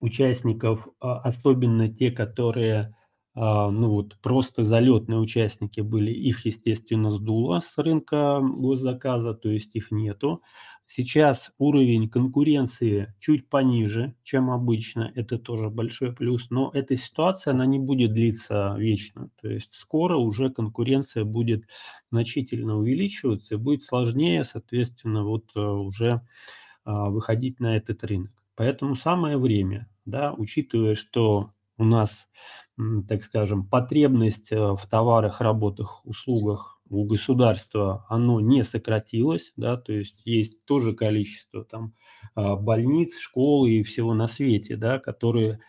участников, 0.00 0.88
а, 1.00 1.18
особенно 1.20 1.88
те, 1.92 2.10
которые, 2.10 2.94
ну 3.40 3.90
вот 3.90 4.16
просто 4.20 4.64
залетные 4.64 5.18
участники 5.20 5.80
были, 5.80 6.10
их, 6.10 6.44
естественно, 6.44 7.10
сдуло 7.12 7.60
с 7.60 7.78
рынка 7.78 8.40
госзаказа, 8.42 9.34
то 9.34 9.48
есть 9.48 9.76
их 9.76 9.92
нету. 9.92 10.42
Сейчас 10.86 11.52
уровень 11.58 12.08
конкуренции 12.08 13.14
чуть 13.20 13.48
пониже, 13.50 14.14
чем 14.22 14.50
обычно. 14.50 15.12
Это 15.14 15.38
тоже 15.38 15.68
большой 15.68 16.14
плюс. 16.14 16.48
Но 16.48 16.70
эта 16.72 16.96
ситуация, 16.96 17.52
она 17.52 17.66
не 17.66 17.78
будет 17.78 18.14
длиться 18.14 18.74
вечно. 18.78 19.30
То 19.40 19.48
есть 19.48 19.74
скоро 19.74 20.16
уже 20.16 20.48
конкуренция 20.48 21.24
будет 21.24 21.68
значительно 22.10 22.78
увеличиваться 22.78 23.54
и 23.54 23.58
будет 23.58 23.82
сложнее, 23.82 24.44
соответственно, 24.44 25.24
вот 25.24 25.44
э, 25.54 25.60
уже 25.60 26.22
а, 26.84 27.10
выходить 27.10 27.60
на 27.60 27.76
этот 27.76 28.02
рынок. 28.04 28.32
Поэтому 28.54 28.96
самое 28.96 29.36
время, 29.36 29.90
да, 30.06 30.32
учитывая, 30.32 30.94
что 30.94 31.52
у 31.76 31.84
нас, 31.84 32.28
так 33.08 33.22
скажем, 33.22 33.66
потребность 33.66 34.52
э, 34.52 34.56
в 34.56 34.80
товарах, 34.88 35.40
работах, 35.40 36.04
услугах 36.06 36.80
у 36.88 37.04
государства, 37.04 38.06
оно 38.08 38.40
не 38.40 38.62
сократилось, 38.64 39.52
да, 39.56 39.76
то 39.76 39.92
есть 39.92 40.22
есть 40.24 40.64
тоже 40.64 40.94
количество 40.94 41.64
там 41.64 41.94
а, 42.34 42.56
больниц, 42.56 43.18
школ 43.18 43.66
и 43.66 43.82
всего 43.82 44.14
на 44.14 44.26
свете, 44.26 44.76
да, 44.76 44.98
которые 44.98 45.60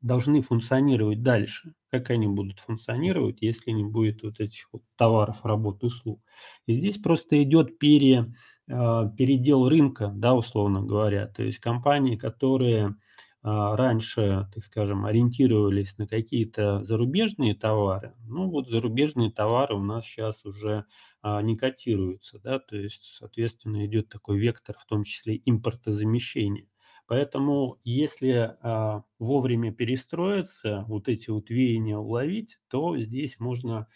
должны 0.00 0.40
функционировать 0.42 1.22
дальше. 1.22 1.74
Как 1.90 2.10
они 2.10 2.28
будут 2.28 2.60
функционировать, 2.60 3.42
если 3.42 3.72
не 3.72 3.84
будет 3.84 4.22
вот 4.22 4.40
этих 4.40 4.68
вот 4.72 4.82
товаров, 4.96 5.38
работ, 5.42 5.82
услуг. 5.82 6.22
И 6.66 6.74
здесь 6.74 6.98
просто 6.98 7.42
идет 7.42 7.78
пере, 7.78 8.32
а, 8.70 9.08
передел 9.08 9.68
рынка, 9.68 10.12
да, 10.14 10.34
условно 10.34 10.82
говоря. 10.82 11.26
То 11.26 11.42
есть 11.42 11.58
компании, 11.58 12.16
которые 12.16 12.94
раньше, 13.42 14.48
так 14.54 14.62
скажем, 14.64 15.06
ориентировались 15.06 15.96
на 15.98 16.06
какие-то 16.06 16.84
зарубежные 16.84 17.54
товары, 17.54 18.14
ну 18.26 18.50
вот 18.50 18.68
зарубежные 18.68 19.30
товары 19.30 19.74
у 19.76 19.82
нас 19.82 20.04
сейчас 20.04 20.44
уже 20.44 20.84
а, 21.22 21.40
не 21.42 21.56
котируются, 21.56 22.38
да, 22.38 22.58
то 22.58 22.76
есть, 22.76 23.04
соответственно, 23.18 23.86
идет 23.86 24.08
такой 24.08 24.38
вектор, 24.38 24.76
в 24.78 24.84
том 24.84 25.04
числе 25.04 25.40
импортозамещения. 25.44 26.66
Поэтому 27.06 27.78
если 27.82 28.56
а, 28.62 29.02
вовремя 29.18 29.72
перестроиться, 29.72 30.84
вот 30.86 31.08
эти 31.08 31.30
вот 31.30 31.50
веяния 31.50 31.96
уловить, 31.96 32.58
то 32.68 32.96
здесь 32.98 33.40
можно 33.40 33.88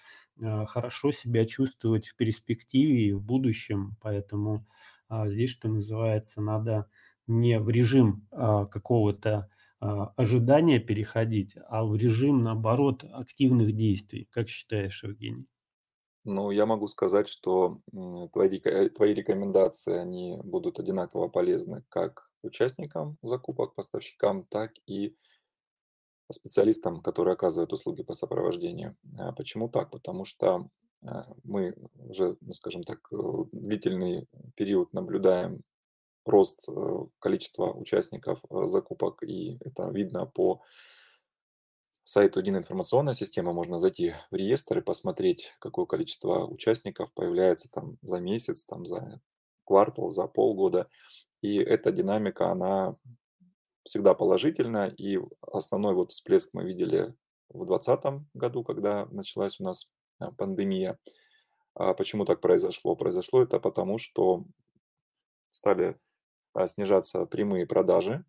а, 0.42 0.66
хорошо 0.66 1.12
себя 1.12 1.44
чувствовать 1.44 2.08
в 2.08 2.16
перспективе 2.16 3.08
и 3.08 3.12
в 3.12 3.22
будущем. 3.22 3.96
Поэтому 4.00 4.66
а, 5.08 5.28
здесь, 5.28 5.50
что 5.50 5.68
называется, 5.68 6.40
надо 6.40 6.88
не 7.26 7.59
в 7.59 7.69
режим 7.69 8.26
а, 8.31 8.66
какого-то 8.66 9.49
а, 9.81 10.12
ожидания 10.16 10.78
переходить, 10.78 11.57
а 11.69 11.85
в 11.85 11.97
режим, 11.97 12.43
наоборот, 12.43 13.04
активных 13.12 13.75
действий. 13.75 14.28
Как 14.31 14.49
считаешь, 14.49 15.04
Евгений? 15.04 15.47
Ну, 16.25 16.50
я 16.50 16.64
могу 16.64 16.87
сказать, 16.88 17.28
что 17.28 17.81
твои, 18.33 18.59
э, 18.64 18.88
твои 18.88 19.12
рекомендации, 19.12 19.95
они 19.95 20.40
будут 20.43 20.78
одинаково 20.78 21.28
полезны 21.28 21.85
как 21.90 22.31
участникам 22.43 23.19
закупок, 23.23 23.75
поставщикам, 23.75 24.45
так 24.45 24.73
и 24.87 25.14
специалистам, 26.33 27.02
которые 27.02 27.35
оказывают 27.35 27.73
услуги 27.73 28.02
по 28.02 28.14
сопровождению. 28.14 28.97
А 29.19 29.33
Почему 29.33 29.69
так? 29.69 29.90
Потому 29.90 30.25
что 30.25 30.71
а, 31.02 31.26
мы 31.43 31.75
уже, 31.97 32.37
ну, 32.40 32.54
скажем 32.54 32.83
так, 32.85 33.00
э, 33.12 33.16
длительный 33.52 34.26
период 34.57 34.93
наблюдаем 34.95 35.61
рост 36.25 36.69
э, 36.69 36.73
количества 37.19 37.73
участников 37.73 38.40
э, 38.50 38.66
закупок, 38.66 39.23
и 39.23 39.59
это 39.64 39.88
видно 39.90 40.26
по 40.26 40.62
сайту 42.04 42.40
единой 42.40 42.61
информационной 42.61 43.14
системы. 43.14 43.52
Можно 43.52 43.78
зайти 43.78 44.14
в 44.31 44.35
реестр 44.35 44.78
и 44.78 44.83
посмотреть, 44.83 45.54
какое 45.59 45.87
количество 45.87 46.47
участников 46.47 47.12
появляется 47.14 47.69
там 47.71 47.99
за 48.02 48.21
месяц, 48.21 48.64
там 48.64 48.87
за 48.87 49.21
квартал, 49.64 50.11
за 50.11 50.26
полгода. 50.26 50.88
И 51.40 51.57
эта 51.57 51.93
динамика, 51.93 52.50
она 52.50 52.97
всегда 53.85 54.14
положительна. 54.14 54.88
И 54.88 55.19
основной 55.40 55.95
вот 55.95 56.12
всплеск 56.12 56.50
мы 56.52 56.64
видели 56.64 57.14
в 57.49 57.66
2020 57.66 58.26
году, 58.35 58.64
когда 58.64 59.07
началась 59.07 59.61
у 59.61 59.64
нас 59.64 59.90
а, 60.19 60.31
пандемия. 60.33 60.99
А 61.75 61.95
почему 61.95 62.25
так 62.25 62.40
произошло? 62.40 62.97
Произошло 62.97 63.43
это 63.43 63.59
потому, 63.59 63.99
что 63.99 64.45
стали 65.50 65.97
снижаться 66.66 67.26
прямые 67.26 67.66
продажи 67.66 68.25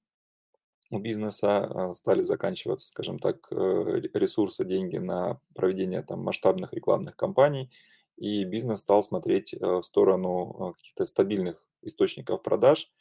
у 0.92 1.00
бизнеса, 1.00 1.66
а, 1.66 1.94
стали 1.94 2.22
заканчиваться, 2.22 2.88
скажем 2.88 3.20
так, 3.20 3.48
э, 3.52 4.02
ресурсы, 4.14 4.66
деньги 4.66 4.98
на 4.98 5.40
проведение 5.56 6.02
там 6.04 6.22
масштабных 6.22 6.74
рекламных 6.74 7.16
кампаний, 7.16 7.72
и 8.18 8.44
бизнес 8.44 8.80
стал 8.80 9.04
смотреть 9.04 9.54
э, 9.54 9.58
в 9.60 9.84
сторону 9.84 10.72
э, 10.72 10.74
каких-то 10.78 11.06
стабильных 11.06 11.66
источников 11.82 12.44
продаж, 12.44 12.92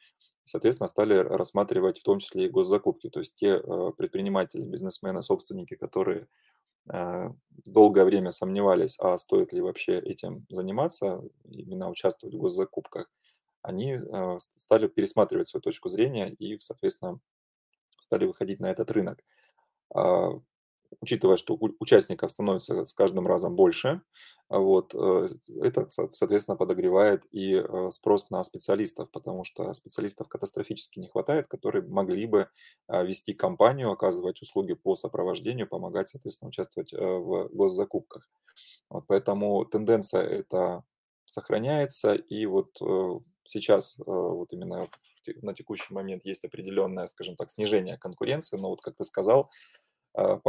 соответственно, 0.44 0.88
стали 0.88 1.14
рассматривать 1.14 2.00
в 2.00 2.02
том 2.02 2.18
числе 2.18 2.46
и 2.46 2.50
госзакупки. 2.50 3.08
То 3.10 3.20
есть 3.20 3.36
те 3.36 3.58
предприниматели, 3.96 4.64
бизнесмены, 4.64 5.22
собственники, 5.22 5.74
которые 5.74 6.26
долгое 6.86 8.04
время 8.04 8.30
сомневались, 8.30 8.98
а 9.00 9.16
стоит 9.16 9.54
ли 9.54 9.62
вообще 9.62 9.98
этим 9.98 10.44
заниматься, 10.50 11.22
именно 11.48 11.88
участвовать 11.88 12.34
в 12.34 12.38
госзакупках, 12.38 13.10
они 13.64 13.98
стали 14.38 14.86
пересматривать 14.86 15.48
свою 15.48 15.62
точку 15.62 15.88
зрения 15.88 16.30
и, 16.30 16.60
соответственно, 16.60 17.18
стали 17.98 18.26
выходить 18.26 18.60
на 18.60 18.70
этот 18.70 18.90
рынок. 18.92 19.24
А, 19.94 20.38
учитывая, 21.00 21.36
что 21.36 21.58
участников 21.80 22.30
становится 22.30 22.84
с 22.84 22.92
каждым 22.92 23.26
разом 23.26 23.56
больше, 23.56 24.02
вот, 24.48 24.94
э, 24.94 25.28
это, 25.62 25.88
соответственно, 25.88 26.56
подогревает 26.56 27.24
и 27.32 27.54
э, 27.54 27.90
спрос 27.90 28.30
на 28.30 28.42
специалистов, 28.44 29.10
потому 29.10 29.44
что 29.44 29.72
специалистов 29.72 30.28
катастрофически 30.28 30.98
не 30.98 31.08
хватает, 31.08 31.48
которые 31.48 31.82
могли 31.82 32.26
бы 32.26 32.48
вести 32.88 33.32
компанию, 33.32 33.90
оказывать 33.90 34.42
услуги 34.42 34.74
по 34.74 34.94
сопровождению, 34.94 35.66
помогать, 35.66 36.10
соответственно, 36.10 36.50
участвовать 36.50 36.92
э, 36.92 36.98
в 36.98 37.48
госзакупках. 37.48 38.30
Вот 38.90 39.04
поэтому 39.06 39.64
тенденция 39.64 40.22
эта 40.22 40.84
сохраняется, 41.24 42.14
и 42.14 42.44
вот 42.44 42.78
сейчас 43.44 43.94
вот 43.98 44.52
именно 44.52 44.88
на 45.42 45.54
текущий 45.54 45.92
момент 45.94 46.24
есть 46.24 46.44
определенное, 46.44 47.06
скажем 47.06 47.36
так, 47.36 47.50
снижение 47.50 47.96
конкуренции, 47.96 48.56
но 48.58 48.68
вот 48.68 48.80
как 48.82 48.96
ты 48.96 49.04
сказал, 49.04 49.50
а, 50.16 50.40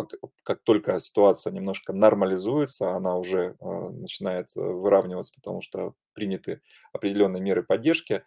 как 0.43 0.63
только 0.63 0.99
ситуация 0.99 1.51
немножко 1.51 1.91
нормализуется, 1.91 2.91
она 2.91 3.17
уже 3.17 3.55
а, 3.59 3.89
начинает 3.89 4.47
э, 4.55 4.61
выравниваться, 4.61 5.33
потому 5.35 5.61
что 5.61 5.95
приняты 6.13 6.61
определенные 6.93 7.41
меры 7.41 7.63
поддержки, 7.63 8.23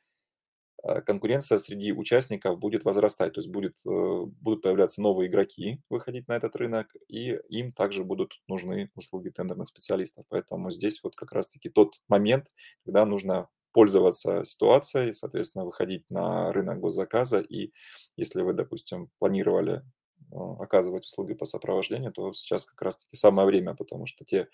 конкуренция 1.07 1.59
среди 1.59 1.93
участников 1.93 2.59
будет 2.61 2.85
возрастать, 2.85 3.33
то 3.33 3.41
есть 3.41 3.51
будет, 3.51 3.75
э, 3.85 4.23
будут 4.41 4.63
появляться 4.63 5.03
новые 5.03 5.29
игроки, 5.29 5.81
выходить 5.91 6.29
на 6.29 6.37
этот 6.37 6.55
рынок, 6.55 6.95
и 7.09 7.37
им 7.49 7.73
также 7.73 8.05
будут 8.05 8.41
нужны 8.47 8.91
услуги 8.95 9.31
тендерных 9.31 9.69
специалистов. 9.69 10.25
Поэтому 10.29 10.71
здесь 10.71 11.03
вот 11.03 11.17
как 11.17 11.33
раз-таки 11.33 11.69
тот 11.69 11.95
момент, 12.09 12.47
когда 12.85 13.05
нужно 13.05 13.49
пользоваться 13.73 14.45
ситуацией, 14.45 15.13
соответственно, 15.13 15.65
выходить 15.65 16.05
на 16.11 16.53
рынок 16.53 16.81
госзаказа. 16.81 17.41
И 17.41 17.73
если 18.17 18.43
вы, 18.43 18.53
допустим, 18.53 19.11
планировали 19.19 19.83
а, 20.33 20.63
оказывать 20.63 21.05
услуги 21.07 21.35
по 21.35 21.45
сопровождению, 21.45 22.13
то 22.13 22.33
сейчас 22.33 22.67
как 22.67 22.81
раз-таки 22.83 23.17
самое 23.17 23.47
время, 23.47 23.75
потому 23.75 24.07
что 24.07 24.25
те 24.25 24.49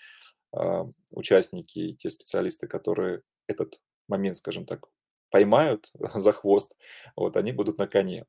э, 0.57 0.85
участники, 1.11 1.93
те 1.93 2.11
специалисты, 2.11 2.67
которые 2.67 3.23
этот 3.47 3.81
момент, 4.09 4.37
скажем 4.37 4.67
так, 4.67 4.87
поймают 5.31 5.91
за 6.15 6.33
хвост, 6.33 6.75
вот, 7.17 7.37
они 7.37 7.53
будут 7.53 7.79
на 7.79 7.87
коне. 7.87 8.27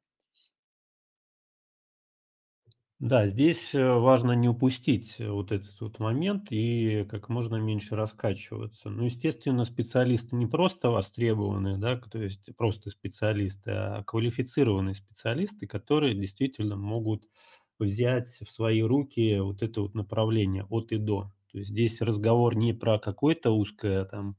Да, 3.05 3.27
здесь 3.27 3.75
э, 3.75 3.93
важно 3.99 4.31
не 4.31 4.49
упустить 4.49 5.17
э, 5.19 5.29
вот 5.29 5.51
этот 5.51 5.79
вот 5.79 5.99
момент 5.99 6.47
и 6.49 7.05
как 7.07 7.29
можно 7.29 7.57
меньше 7.57 7.95
раскачиваться. 7.95 8.89
Ну, 8.89 9.05
естественно, 9.05 9.63
специалисты 9.63 10.35
не 10.35 10.47
просто 10.47 10.89
востребованные, 10.89 11.77
да, 11.77 11.97
то 11.97 12.17
есть 12.17 12.49
просто 12.57 12.89
специалисты, 12.89 13.69
а 13.71 14.03
квалифицированные 14.03 14.95
специалисты, 14.95 15.67
которые 15.67 16.15
действительно 16.15 16.77
могут 16.77 17.25
взять 17.77 18.27
в 18.41 18.49
свои 18.51 18.81
руки 18.81 19.37
вот 19.39 19.61
это 19.61 19.81
вот 19.81 19.93
направление 19.93 20.65
от 20.71 20.91
и 20.91 20.97
до. 20.97 21.31
То 21.51 21.59
есть 21.59 21.69
здесь 21.69 22.01
разговор 22.01 22.55
не 22.55 22.73
про 22.73 22.97
какое-то 22.97 23.51
узкое 23.51 24.05
там 24.05 24.35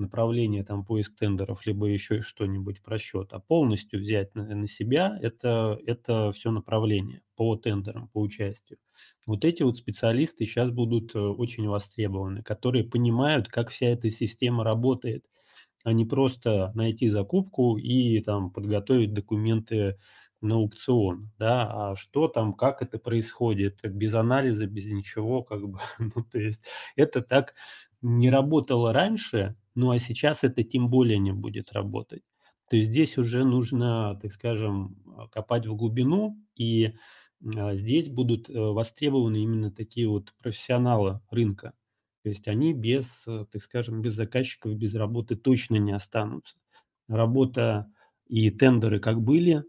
направление, 0.00 0.64
там, 0.64 0.84
поиск 0.84 1.16
тендеров, 1.16 1.64
либо 1.66 1.86
еще 1.86 2.22
что-нибудь 2.22 2.82
про 2.82 2.98
счет, 2.98 3.28
а 3.32 3.38
полностью 3.38 4.00
взять 4.00 4.34
на, 4.34 4.44
на 4.54 4.66
себя 4.66 5.18
это, 5.22 5.78
это 5.86 6.32
все 6.32 6.50
направление 6.50 7.22
по 7.36 7.56
тендерам, 7.56 8.08
по 8.08 8.20
участию. 8.20 8.78
Вот 9.26 9.44
эти 9.44 9.62
вот 9.62 9.76
специалисты 9.76 10.46
сейчас 10.46 10.70
будут 10.70 11.14
э, 11.14 11.18
очень 11.18 11.68
востребованы, 11.68 12.42
которые 12.42 12.84
понимают, 12.84 13.48
как 13.48 13.70
вся 13.70 13.86
эта 13.86 14.10
система 14.10 14.64
работает, 14.64 15.24
а 15.84 15.92
не 15.92 16.04
просто 16.04 16.72
найти 16.74 17.08
закупку 17.08 17.78
и 17.78 18.20
там 18.20 18.50
подготовить 18.50 19.14
документы 19.14 19.98
на 20.40 20.56
аукцион, 20.56 21.30
да, 21.38 21.90
а 21.92 21.96
что 21.96 22.28
там, 22.28 22.54
как 22.54 22.82
это 22.82 22.98
происходит, 22.98 23.80
без 23.84 24.14
анализа, 24.14 24.66
без 24.66 24.86
ничего, 24.86 25.42
как 25.42 25.68
бы, 25.68 25.78
ну, 25.98 26.24
то 26.24 26.38
есть 26.38 26.64
это 26.96 27.22
так 27.22 27.54
не 28.02 28.30
работало 28.30 28.92
раньше, 28.92 29.56
ну 29.74 29.90
а 29.90 29.98
сейчас 29.98 30.44
это 30.44 30.62
тем 30.64 30.88
более 30.90 31.18
не 31.18 31.32
будет 31.32 31.72
работать. 31.72 32.22
То 32.70 32.76
есть 32.76 32.90
здесь 32.90 33.18
уже 33.18 33.44
нужно, 33.44 34.18
так 34.22 34.32
скажем, 34.32 34.96
а, 35.16 35.28
копать 35.28 35.66
в 35.66 35.74
глубину, 35.76 36.36
и, 36.56 36.94
а, 37.56 37.74
здесь 37.74 38.08
будут, 38.08 38.48
э, 38.48 38.52
востребованы 38.58 39.38
именно 39.42 39.72
такие 39.72 40.08
вот 40.08 40.32
профессионалы 40.40 41.20
рынка. 41.30 41.74
То 42.22 42.28
есть 42.30 42.46
они 42.48 42.72
без, 42.72 43.24
э, 43.26 43.46
так 43.50 43.62
скажем, 43.62 44.02
без 44.02 44.14
заказчиков, 44.14 44.74
без 44.76 44.94
работы 44.94 45.34
точно 45.36 45.76
не 45.76 45.92
останутся. 45.92 46.56
Работа 47.08 47.90
и 48.28 48.50
тендеры 48.50 49.00
как 49.00 49.20
были, 49.22 49.64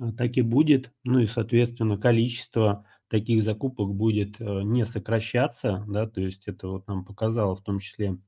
а, 0.00 0.12
так 0.12 0.36
и 0.38 0.42
будет. 0.42 0.92
Ну 1.04 1.18
и, 1.20 1.26
соответственно, 1.26 1.98
количество 1.98 2.86
таких 3.08 3.42
закупок 3.42 3.94
будет, 3.94 4.40
э, 4.40 4.62
не 4.62 4.84
сокращаться, 4.86 5.84
да. 5.88 6.06
То 6.08 6.20
есть 6.22 6.48
это 6.48 6.68
вот 6.68 6.86
нам 6.88 7.04
показало 7.04 7.56
в 7.56 7.62
том 7.62 7.78
числе 7.78 8.18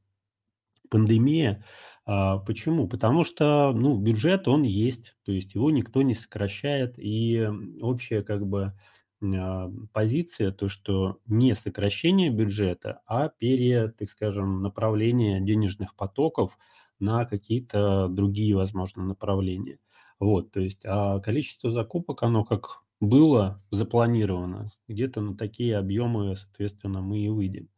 пандемия. 0.90 1.64
А, 2.06 2.38
почему? 2.38 2.88
Потому 2.88 3.24
что, 3.24 3.72
ну, 3.74 3.98
бюджет, 3.98 4.48
он 4.48 4.62
есть, 4.62 5.16
то 5.24 5.32
есть 5.32 5.54
его 5.54 5.70
никто 5.70 6.02
не 6.02 6.14
сокращает. 6.14 6.94
И 6.98 7.48
общая 7.82 8.22
как 8.22 8.46
бы, 8.46 8.74
а, 9.22 9.70
позиция, 9.92 10.52
то 10.52 10.68
что 10.68 11.18
не 11.26 11.54
сокращение 11.54 12.30
бюджета, 12.30 13.00
а 13.06 13.28
пере 13.28 13.88
так 13.88 14.10
скажем, 14.10 14.62
направление 14.62 15.40
денежных 15.40 15.94
потоков 15.96 16.58
на 17.00 17.24
какие-то 17.26 18.08
другие, 18.08 18.56
возможно, 18.56 19.04
направления. 19.04 19.78
Вот, 20.20 20.50
то 20.52 20.60
есть, 20.60 20.80
а 20.84 21.20
количество 21.20 21.70
закупок, 21.70 22.22
оно 22.24 22.44
как 22.44 22.82
было 23.00 23.62
запланировано, 23.70 24.66
где-то 24.88 25.20
на 25.20 25.36
такие 25.36 25.76
объемы, 25.76 26.36
соответственно, 26.36 27.00
мы 27.00 27.20
и 27.20 27.28
выйдем. 27.28 27.68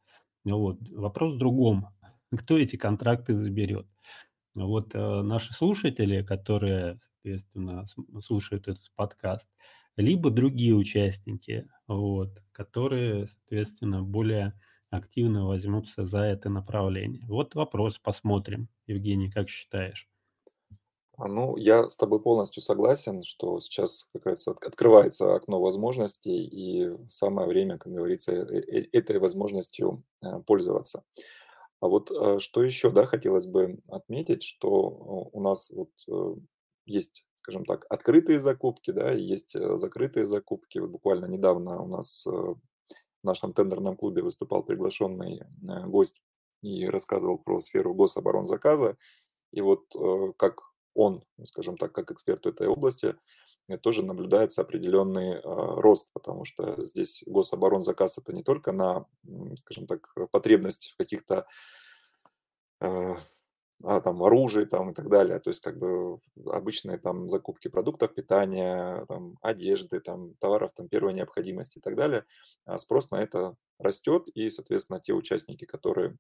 Вот. 0.45 0.79
Вопрос 0.91 1.35
в 1.35 1.39
другом: 1.39 1.89
кто 2.37 2.59
эти 2.59 2.77
контракты 2.77 3.35
заберет? 3.35 3.87
Вот, 4.55 4.95
э, 4.95 5.23
наши 5.23 5.53
слушатели, 5.53 6.23
которые, 6.23 7.01
соответственно, 7.23 7.85
слушают 8.21 8.69
этот 8.69 8.91
подкаст, 8.97 9.49
либо 9.97 10.31
другие 10.31 10.75
участники, 10.75 11.69
вот, 11.87 12.43
которые, 12.53 13.29
соответственно, 13.29 14.03
более 14.03 14.55
активно 14.91 15.47
возьмутся 15.47 16.05
за 16.05 16.21
это 16.21 16.49
направление. 16.51 17.25
Вот 17.29 17.55
вопрос, 17.55 17.99
посмотрим. 17.99 18.69
Евгений, 18.87 19.31
как 19.31 19.49
считаешь? 19.49 20.10
А, 21.21 21.29
ну, 21.29 21.57
я 21.59 21.89
с 21.91 21.97
тобой 21.97 22.21
полностью 22.23 22.63
согласен, 22.63 23.23
что 23.23 23.61
сейчас, 23.61 24.09
как 24.15 24.27
от 24.27 24.65
открывается 24.65 25.35
окно 25.35 25.61
возможностей, 25.61 26.45
и 26.47 26.91
самое 27.11 27.47
время, 27.47 27.77
как 27.79 27.93
говорится, 27.93 28.33
э 28.33 28.61
э 28.61 28.89
этой 28.93 29.19
возможностью, 29.19 30.03
э, 30.23 30.41
пользоваться. 30.47 31.05
А 31.81 31.89
вот, 31.89 32.11
что 32.43 32.63
еще, 32.63 32.91
да, 32.91 33.07
хотелось 33.07 33.47
бы 33.47 33.81
отметить, 33.89 34.43
что 34.45 34.71
у 35.33 35.41
нас 35.43 35.71
вот, 35.71 35.91
есть, 36.87 37.25
скажем 37.37 37.65
так, 37.67 37.87
открытые 37.91 38.41
закупки, 38.41 38.91
да, 38.93 39.15
и 39.15 39.23
есть, 39.23 39.53
закрытые 39.79 40.27
закупки. 40.27 40.79
Вот 40.79 40.91
буквально 40.91 41.27
недавно 41.27 41.83
у 41.83 41.87
нас, 41.89 42.25
в 42.27 42.59
нашем 43.25 43.53
тендерном 43.55 43.97
клубе 43.97 44.23
выступал 44.23 44.63
приглашенный, 44.65 45.43
гость 45.87 46.21
и 46.63 46.87
рассказывал 46.87 47.39
про 47.39 47.61
сферу 47.61 47.95
гособоронзаказа. 47.95 48.97
И 49.53 49.61
вот, 49.63 49.85
как 50.39 50.61
он, 50.95 51.23
скажем 51.45 51.77
так, 51.77 51.93
как 51.93 52.11
эксперт 52.11 52.45
в 52.45 52.49
этой 52.49 52.69
области, 52.69 53.17
э, 53.69 53.79
тоже 53.79 54.03
наблюдается 54.03 54.63
определенный, 54.63 55.35
э, 55.35 55.41
рост, 55.45 56.09
потому 56.13 56.45
что 56.45 56.85
здесь 56.87 57.23
гособоронзаказ- 57.27 58.19
это 58.19 58.33
не 58.33 58.43
только 58.43 58.73
на, 58.73 59.07
скажем 59.57 59.87
так, 59.87 60.13
потребность 60.31 60.93
в 60.93 60.97
каких-то 60.97 61.47
э, 62.81 63.15
а, 63.83 64.01
там 64.01 64.23
оружии 64.23 64.65
там 64.65 64.91
и 64.91 64.95
так 64.95 65.09
далее. 65.09 65.39
То 65.41 65.51
есть 65.51 65.63
как 65.63 65.79
бы 65.79 66.21
обычные 66.47 66.99
там 66.99 67.29
закупки 67.29 67.69
продуктов 67.69 68.15
питания, 68.15 69.05
там 69.07 69.39
одежды, 69.41 70.01
там 70.01 70.35
товаров 70.35 70.73
там 70.75 70.89
первой 70.89 71.15
необходимости 71.15 71.79
и 71.79 71.81
так 71.81 71.97
далее. 71.97 72.25
А 72.67 72.77
спрос 72.79 73.11
на 73.11 73.23
это 73.23 73.57
растет, 73.79 74.29
и, 74.35 74.51
соответственно, 74.51 75.01
те 75.01 75.15
участники, 75.15 75.65
которые 75.65 76.17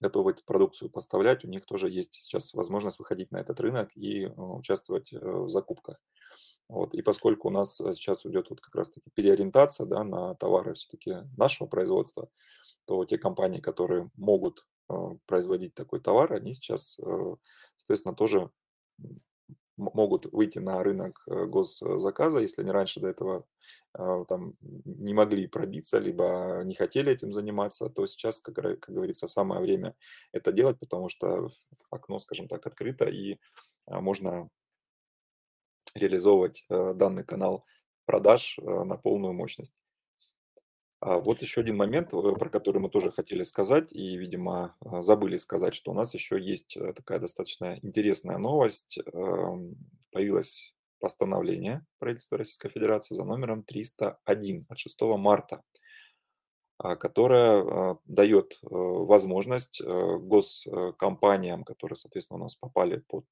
готовы 0.00 0.32
эту 0.32 0.44
продукцию 0.44 0.90
поставлять, 0.90 1.44
у 1.44 1.48
них 1.48 1.64
тоже 1.66 1.90
есть 1.90 2.14
сейчас 2.14 2.54
возможность 2.54 2.98
выходить 2.98 3.30
на 3.30 3.38
этот 3.38 3.60
рынок 3.60 3.90
и, 3.96 4.24
э, 4.24 4.28
участвовать, 4.28 5.12
э, 5.12 5.18
в 5.18 5.48
закупках. 5.48 6.00
Вот. 6.68 6.94
И 6.94 7.02
поскольку 7.02 7.48
у 7.48 7.50
нас, 7.50 7.80
э, 7.80 7.94
сейчас 7.94 8.26
идет 8.26 8.50
вот 8.50 8.60
как 8.60 8.74
раз 8.74 8.90
таки 8.90 9.10
переориентация, 9.14 9.86
да, 9.86 10.04
на 10.04 10.34
товары 10.34 10.74
все-таки 10.74 11.16
нашего 11.36 11.66
производства, 11.68 12.28
то 12.86 13.04
те 13.04 13.18
компании, 13.18 13.60
которые 13.60 14.10
могут, 14.16 14.66
э, 14.90 14.94
производить 15.26 15.74
такой 15.74 16.00
товар, 16.00 16.32
они 16.32 16.52
сейчас, 16.52 16.98
соответственно, 17.76 18.14
тоже 18.14 18.50
могут 19.76 20.26
выйти 20.32 20.58
на 20.58 20.82
рынок, 20.82 21.22
э, 21.26 21.46
госзаказа. 21.46 22.40
Если 22.40 22.62
они 22.62 22.70
раньше 22.70 23.00
до 23.00 23.08
этого, 23.08 23.44
э, 23.98 24.24
там 24.28 24.54
не 24.84 25.14
могли 25.14 25.46
пробиться, 25.46 25.98
либо 25.98 26.62
не 26.64 26.74
хотели 26.74 27.12
этим 27.12 27.32
заниматься, 27.32 27.88
то 27.88 28.06
сейчас, 28.06 28.40
как 28.40 28.54
как 28.54 28.94
говорится, 28.94 29.26
самое 29.28 29.60
время 29.60 29.94
это 30.32 30.52
делать, 30.52 30.78
потому 30.78 31.08
что 31.08 31.50
окно, 31.90 32.18
скажем 32.18 32.48
так, 32.48 32.66
открыто, 32.66 33.04
и, 33.06 33.38
а, 33.86 34.00
можно 34.00 34.48
реализовывать, 35.94 36.64
э, 36.70 36.94
данный 36.94 37.24
канал 37.24 37.64
продаж, 38.06 38.58
э, 38.58 38.84
на 38.84 38.96
полную 38.96 39.32
мощность. 39.32 39.74
А 41.06 41.18
вот 41.18 41.42
еще 41.42 41.60
один 41.60 41.76
момент, 41.76 42.14
э, 42.14 42.32
про 42.38 42.48
который 42.48 42.80
мы 42.80 42.88
тоже 42.88 43.12
хотели 43.12 43.42
сказать 43.42 43.92
и, 43.92 44.16
видимо, 44.16 44.74
э, 44.80 45.02
забыли 45.02 45.36
сказать, 45.36 45.74
что 45.74 45.90
у 45.90 45.94
нас 45.94 46.14
еще 46.14 46.40
есть, 46.40 46.78
э, 46.78 46.94
такая 46.94 47.18
достаточно 47.18 47.78
интересная 47.82 48.38
новость. 48.38 48.98
Эм, 49.12 49.76
появилось 50.12 50.74
постановление 51.00 51.84
правительства 51.98 52.38
Российской 52.38 52.70
Федерации 52.70 53.14
за 53.14 53.24
номером 53.24 53.64
301 53.64 54.62
от 54.70 54.78
6 54.78 55.18
марта, 55.18 55.62
а, 56.78 56.96
которое, 56.96 57.62
а, 57.62 57.98
дает, 58.06 58.58
э, 58.62 58.66
возможность, 58.70 59.82
госкомпаниям, 59.82 61.64
которые, 61.64 61.96
соответственно, 61.96 62.40
у 62.40 62.42
нас 62.44 62.54
попали 62.54 63.04
под, 63.08 63.26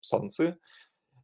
санкции, 0.00 0.56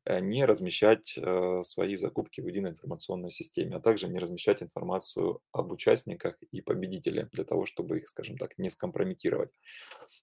не 0.07 0.45
размещать, 0.45 1.14
э, 1.17 1.62
свои 1.62 1.97
закупки 1.97 2.40
в 2.40 2.47
единой 2.47 2.71
информационной 2.71 3.31
системе, 3.31 3.77
а 3.77 3.81
также 3.81 4.09
не 4.09 4.19
размещать 4.19 4.62
информацию 4.62 5.40
об 5.53 5.73
участниках 5.73 6.37
и 6.51 6.61
победителе 6.61 7.29
для 7.33 7.45
того, 7.45 7.64
чтобы 7.67 7.99
их, 7.99 8.09
скажем 8.09 8.37
так, 8.37 8.59
не 8.59 8.71
скомпрометировать. 8.71 9.53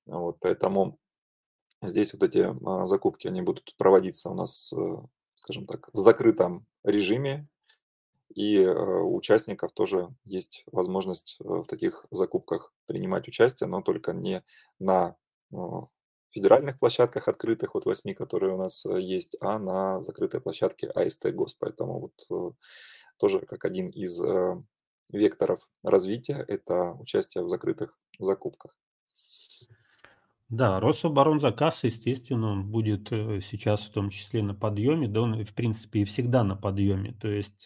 Вот, 0.05 0.37
поэтому 0.39 0.99
здесь 1.81 2.13
вот 2.13 2.23
эти, 2.23 2.47
а, 2.65 2.85
закупки, 2.85 3.27
они 3.27 3.41
будут 3.41 3.73
проводиться 3.77 4.29
у 4.29 4.35
нас, 4.35 4.71
э, 4.73 4.97
скажем 5.35 5.65
так, 5.65 5.89
в 5.93 5.97
закрытом 5.97 6.65
режиме, 6.83 7.47
и, 8.35 8.57
э, 8.57 8.73
у 8.73 9.15
участников 9.15 9.73
тоже 9.73 10.09
есть 10.25 10.63
возможность, 10.71 11.37
э, 11.39 11.43
в 11.43 11.65
таких 11.65 12.05
закупках 12.11 12.73
принимать 12.85 13.27
участие, 13.27 13.67
но 13.67 13.81
только 13.81 14.13
не 14.13 14.43
на, 14.79 15.15
федеральных 16.31 16.79
площадках 16.79 17.27
открытых, 17.27 17.73
вот 17.73 17.85
8, 17.85 18.13
которые 18.13 18.53
у 18.53 18.57
нас, 18.57 18.85
э, 18.85 18.99
есть, 19.01 19.35
а 19.41 19.59
на 19.59 19.99
закрытой 20.01 20.41
площадке 20.41 20.87
АСТ 20.87 21.27
ГОС. 21.33 21.55
Поэтому 21.55 21.99
вот, 21.99 22.13
э, 22.29 22.51
тоже 23.17 23.39
как 23.41 23.65
один 23.65 23.89
из, 23.89 24.21
э, 24.21 24.55
векторов 25.11 25.67
развития- 25.83 26.43
это 26.47 26.93
участие 26.93 27.43
в 27.43 27.49
закрытых 27.49 27.97
закупках. 28.19 28.77
Да, 30.49 30.79
Рособоронзаказ, 30.81 31.83
естественно, 31.85 32.51
он 32.51 32.71
будет, 32.71 33.07
сейчас 33.09 33.81
в 33.83 33.91
том 33.93 34.09
числе 34.09 34.43
на 34.43 34.53
подъеме, 34.53 35.07
да 35.07 35.21
он 35.21 35.45
в 35.45 35.53
принципе 35.53 36.01
и 36.01 36.05
всегда 36.05 36.43
на 36.43 36.57
подъеме. 36.57 37.13
То 37.21 37.29
есть, 37.29 37.65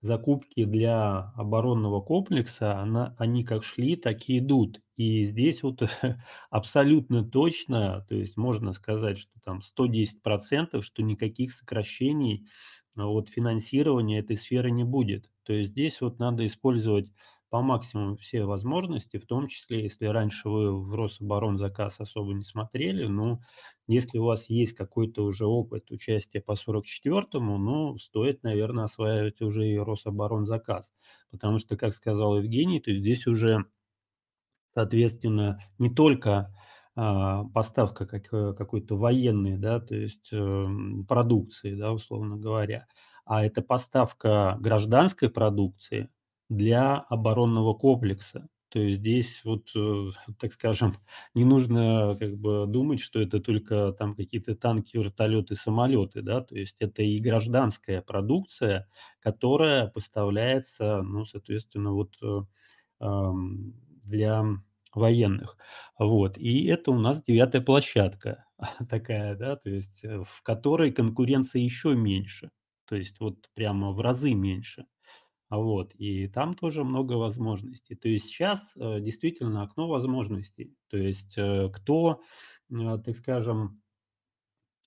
закупки 0.00 0.64
для 0.64 1.32
оборонного 1.36 2.00
комплекса, 2.00 2.78
она 2.80 3.14
они 3.18 3.44
как 3.44 3.64
шли, 3.64 3.96
так 3.96 4.28
и 4.28 4.38
идут. 4.38 4.80
И 4.96 5.24
здесь 5.24 5.62
вот 5.62 5.82
абсолютно 6.50 7.24
точно, 7.24 8.04
то 8.08 8.14
есть 8.14 8.36
можно 8.36 8.72
сказать, 8.72 9.18
что 9.18 9.32
там 9.44 9.62
110 9.62 10.22
%, 10.22 10.84
что 10.84 11.02
никаких 11.02 11.52
сокращений, 11.52 12.48
вот, 12.94 13.28
финансирования 13.28 14.18
этой 14.20 14.36
сферы 14.36 14.70
не 14.70 14.84
будет. 14.84 15.30
То 15.44 15.52
есть 15.52 15.70
здесь 15.72 16.00
вот 16.00 16.18
надо 16.18 16.46
использовать 16.46 17.10
по 17.50 17.62
максимуму 17.62 18.16
все 18.16 18.44
возможности, 18.44 19.18
в 19.18 19.26
том 19.26 19.48
числе, 19.48 19.82
если 19.84 20.06
раньше 20.06 20.48
вы 20.48 20.72
в 20.80 20.94
Рособоронзаказ 20.94 22.00
особо 22.00 22.32
не 22.34 22.44
смотрели, 22.44 23.06
ну, 23.06 23.40
если 23.88 24.18
у 24.18 24.24
вас 24.24 24.48
есть 24.50 24.74
какой-то 24.74 25.24
уже 25.24 25.46
опыт 25.46 25.90
участия 25.90 26.40
по 26.40 26.56
44-му, 26.56 27.58
ну, 27.58 27.98
стоит, 27.98 28.42
наверно, 28.44 28.84
осваивать 28.84 29.40
уже 29.42 29.68
и 29.68 29.76
Рособоронзаказ. 29.78 30.92
Потому 31.30 31.58
что, 31.58 31.76
как 31.76 31.92
сказал 31.94 32.38
Евгений, 32.38 32.80
то 32.80 32.92
здесь 32.94 33.26
уже, 33.26 33.64
соответственно, 34.74 35.58
не 35.78 35.90
только, 35.90 36.54
а, 36.96 37.44
поставка 37.44 38.06
как 38.06 38.28
какой-то 38.56 38.96
военной, 38.96 39.56
да, 39.58 39.80
то 39.80 39.94
есть, 39.94 40.28
эм, 40.32 41.04
продукции, 41.06 41.74
да, 41.74 41.92
условно 41.92 42.36
говоря, 42.36 42.86
а 43.24 43.44
это 43.44 43.62
поставка 43.62 44.56
гражданской 44.60 45.28
продукции 45.30 46.10
для 46.50 46.96
оборонного 46.98 47.74
комплекса. 47.74 48.48
То 48.70 48.80
есть 48.80 49.00
здесь 49.00 49.42
вот, 49.44 49.70
э, 49.76 50.10
так 50.40 50.52
скажем, 50.52 50.94
не 51.34 51.44
нужно 51.46 52.16
как 52.20 52.36
бы 52.38 52.66
думать, 52.68 53.00
что 53.00 53.20
это 53.20 53.40
только 53.40 53.92
там 53.98 54.14
какие-то 54.14 54.54
танки, 54.56 54.96
вертолеты, 54.98 55.56
самолеты, 55.56 56.22
да, 56.22 56.42
то 56.42 56.56
есть 56.56 56.76
это 56.80 57.02
и 57.02 57.18
гражданская 57.18 58.02
продукция, 58.02 58.88
которая 59.20 59.88
поставляется, 59.88 61.02
ну, 61.02 61.24
соответственно, 61.24 61.92
вот, 61.92 62.16
э, 62.22 62.42
для 64.04 64.44
военных. 64.94 65.56
Вот. 65.98 66.36
И 66.38 66.66
это 66.66 66.90
у 66.90 66.98
нас 66.98 67.22
девятая 67.22 67.62
площадка 67.62 68.44
такая, 68.88 69.36
да, 69.36 69.56
то 69.56 69.70
есть, 69.70 70.04
э, 70.04 70.22
в 70.22 70.42
которой 70.42 70.92
конкуренция 70.92 71.62
еще 71.62 71.94
меньше. 71.94 72.50
То 72.86 72.96
есть 72.96 73.20
вот 73.20 73.48
прямо 73.54 73.92
в 73.92 74.00
разы 74.00 74.34
меньше. 74.34 74.86
А 75.50 75.58
вот, 75.58 75.94
и 75.96 76.28
там 76.28 76.54
тоже 76.54 76.84
много 76.84 77.14
возможностей. 77.14 77.96
То 77.96 78.08
есть 78.08 78.26
сейчас, 78.26 78.72
э, 78.76 79.00
действительно 79.00 79.62
окно 79.64 79.88
возможностей. 79.88 80.76
То 80.88 80.96
есть, 80.96 81.34
э, 81.36 81.68
кто, 81.74 82.22
э, 82.70 82.98
так 83.04 83.16
скажем 83.16 83.82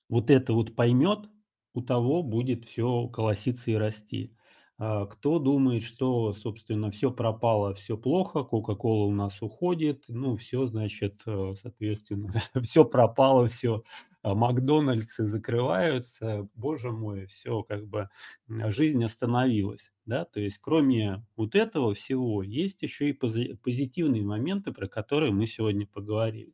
вот 0.10 0.30
это 0.30 0.54
вот 0.54 0.76
поймет, 0.76 1.30
у 1.74 1.82
того 1.82 2.24
будет 2.24 2.66
все 2.66 3.08
колоситься 3.08 3.72
и 3.72 3.76
расти. 3.76 4.36
А 4.78 5.06
кто 5.06 5.40
думает, 5.40 5.84
что, 5.84 6.34
собственно, 6.34 6.92
все 6.92 7.12
пропало, 7.12 7.74
все 7.74 7.98
плохо, 7.98 8.44
"Кока-кола" 8.44 9.06
у 9.06 9.12
нас 9.12 9.42
уходит, 9.42 10.06
ну, 10.08 10.36
все, 10.38 10.66
значит, 10.66 11.22
соответственно, 11.26 12.32
все 12.64 12.86
пропало, 12.86 13.48
все, 13.48 13.84
"Макдональдсы" 14.24 15.24
закрываются, 15.24 16.48
боже 16.56 16.92
мой, 16.92 17.26
все 17.28 17.64
как 17.64 17.88
бы, 17.88 18.10
жизнь 18.48 19.04
остановилась, 19.04 19.92
да. 20.06 20.26
То 20.26 20.40
есть 20.40 20.58
кроме 20.60 21.26
вот 21.36 21.56
этого 21.56 21.94
всего 21.94 22.44
есть 22.44 22.82
еще 22.82 23.10
и 23.10 23.14
пози 23.14 23.56
позитивные 23.64 24.24
моменты, 24.24 24.72
про 24.72 24.88
которые 24.88 25.32
мы 25.32 25.46
сегодня 25.48 25.86
поговорили. 25.88 26.54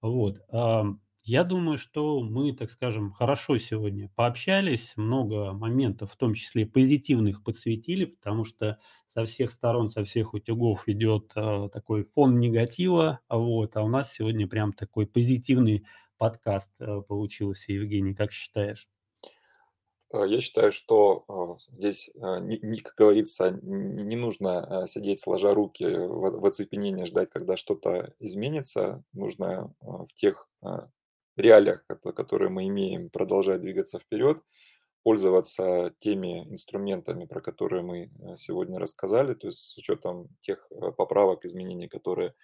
Вот, 0.00 0.40
ам, 0.50 1.00
я 1.24 1.44
думаю, 1.44 1.78
что 1.78 2.20
мы, 2.20 2.52
так 2.52 2.70
скажем, 2.70 3.10
хорошо 3.10 3.56
сегодня 3.58 4.10
пообщались, 4.16 4.92
много 4.96 5.52
моментов, 5.52 6.12
в 6.12 6.16
том 6.16 6.34
числе 6.34 6.66
позитивных, 6.66 7.44
подсветили, 7.44 8.06
потому 8.06 8.44
что 8.44 8.78
со 9.06 9.24
всех 9.24 9.52
сторон, 9.52 9.88
со 9.88 10.02
всех 10.04 10.34
утюгов 10.34 10.88
идет 10.88 11.30
а, 11.36 11.68
такой 11.68 12.04
фон 12.04 12.40
негатива, 12.40 13.20
а 13.28 13.38
вот, 13.38 13.76
а 13.76 13.82
у 13.82 13.88
нас 13.88 14.12
сегодня 14.12 14.48
прям 14.48 14.72
такой 14.72 15.06
позитивный 15.06 15.84
подкаст 16.22 16.70
а, 16.78 17.00
получился, 17.00 17.72
Евгений, 17.72 18.14
как 18.14 18.30
считаешь? 18.30 18.88
Э, 20.12 20.24
я 20.24 20.40
считаю, 20.40 20.70
что, 20.70 21.24
а, 21.26 21.56
здесь, 21.68 22.10
как 22.14 22.94
говорится, 22.96 23.50
не 23.60 24.14
нужно, 24.14 24.84
сидеть 24.86 25.18
сложа 25.18 25.52
руки 25.52 25.84
в 25.84 26.46
оцепенении, 26.46 27.06
ждать, 27.06 27.28
когда 27.30 27.56
что-то 27.56 28.14
изменится. 28.20 29.02
Нужно, 29.12 29.74
в 29.80 30.12
тех, 30.14 30.48
реалиях, 31.36 31.84
кото 31.86 32.12
которые 32.12 32.50
мы 32.50 32.68
имеем, 32.68 33.10
продолжать 33.10 33.60
двигаться 33.60 33.98
вперед, 33.98 34.40
пользоваться 35.02 35.92
теми 35.98 36.44
инструментами, 36.52 37.24
про 37.24 37.40
которые 37.40 37.82
мы, 37.82 38.10
сегодня 38.36 38.78
рассказали. 38.78 39.34
То 39.34 39.48
есть 39.48 39.58
с 39.58 39.76
учетом 39.76 40.28
тех, 40.40 40.70
поправок, 40.96 41.44
изменений, 41.44 41.88
которые, 41.88 42.34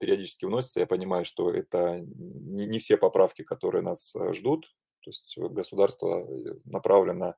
периодически 0.00 0.44
вносятся. 0.44 0.80
Я 0.80 0.86
понимаю, 0.86 1.24
что 1.24 1.50
это 1.50 2.00
не 2.00 2.66
не 2.66 2.78
все 2.78 2.96
поправки, 2.96 3.42
которые 3.42 3.82
нас, 3.82 4.14
а, 4.16 4.32
ждут. 4.32 4.74
То 5.00 5.10
есть 5.10 5.38
государство, 5.38 6.26
э, 6.28 6.54
направлено, 6.64 7.34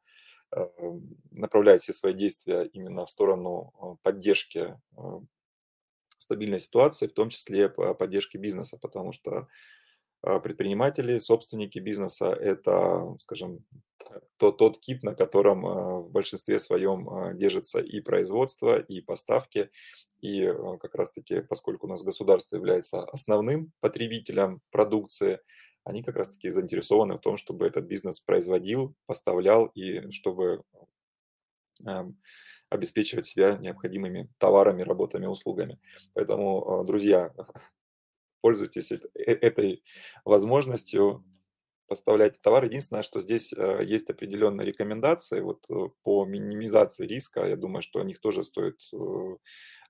направляет 1.30 1.82
все 1.82 1.92
свои 1.92 2.14
действия 2.14 2.64
именно 2.72 3.04
в 3.04 3.10
сторону, 3.10 3.98
поддержки, 4.02 4.78
стабильной 6.18 6.60
ситуации, 6.60 7.06
в 7.06 7.12
том 7.12 7.30
числе 7.30 7.68
по 7.68 7.94
поддержке 7.94 8.38
бизнеса. 8.38 8.78
Потому 8.80 9.12
что, 9.12 9.48
предприниматели, 10.22 11.18
собственники 11.18 11.78
бизнеса- 11.78 12.32
это, 12.32 13.14
скажем, 13.18 13.64
то 14.36 14.52
тот 14.52 14.78
кит, 14.78 15.02
на 15.02 15.14
котором, 15.14 15.66
а, 15.66 16.00
в 16.00 16.10
большинстве 16.10 16.58
своем, 16.58 17.08
а, 17.10 17.34
держится 17.34 17.80
и 17.80 18.00
производство, 18.00 18.78
и 18.78 19.00
поставки. 19.00 19.70
И, 20.20 20.44
а, 20.44 20.76
как 20.78 20.94
раз 20.94 21.10
таки, 21.12 21.40
поскольку 21.42 21.86
у 21.86 21.90
нас 21.90 22.02
государство 22.02 22.56
является 22.56 23.02
основным 23.04 23.72
потребителем 23.80 24.60
продукции, 24.70 25.40
они 25.84 26.02
как 26.02 26.16
раз 26.16 26.30
таки 26.30 26.50
заинтересованы 26.50 27.14
в 27.14 27.20
том, 27.20 27.36
чтобы 27.36 27.66
этот 27.66 27.86
бизнес 27.86 28.20
производил, 28.20 28.94
поставлял 29.06 29.66
и 29.66 30.10
чтобы, 30.10 30.62
обеспечивать 32.70 33.26
себя 33.26 33.56
необходимыми 33.58 34.28
товарами, 34.38 34.82
работами, 34.82 35.26
услугами. 35.26 35.78
Поэтому, 36.14 36.80
а, 36.80 36.84
друзья, 36.84 37.32
пользуйтесь 38.40 38.92
э 38.92 38.98
этой 39.14 39.82
возможностью, 40.24 41.24
поставляйте 41.88 42.38
товар. 42.42 42.64
Единственное, 42.64 43.02
что 43.02 43.20
здесь, 43.20 43.52
а, 43.56 43.80
есть 43.82 44.10
определенные 44.10 44.66
рекомендации 44.66 45.40
вот, 45.40 45.64
э, 45.70 45.74
по 46.02 46.24
минимизации 46.26 47.06
риска. 47.06 47.46
Я 47.46 47.56
думаю, 47.56 47.82
что 47.82 48.00
о 48.00 48.04
них 48.04 48.20
тоже 48.20 48.42
стоит, 48.44 48.80
э, 48.92 48.96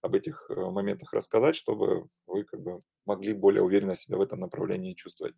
об 0.02 0.14
этих, 0.14 0.46
э, 0.50 0.54
моментах 0.54 1.12
рассказать, 1.12 1.56
чтобы 1.56 2.08
вы 2.26 2.44
как 2.44 2.60
бы 2.62 2.82
могли 3.04 3.32
более 3.32 3.62
уверенно 3.62 3.96
себя 3.96 4.16
в 4.16 4.20
этом 4.20 4.40
направлении 4.40 4.94
чувствовать. 4.94 5.34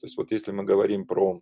То 0.00 0.06
есть 0.06 0.16
вот 0.16 0.30
если 0.30 0.52
мы 0.52 0.64
говорим 0.64 1.06
про 1.06 1.40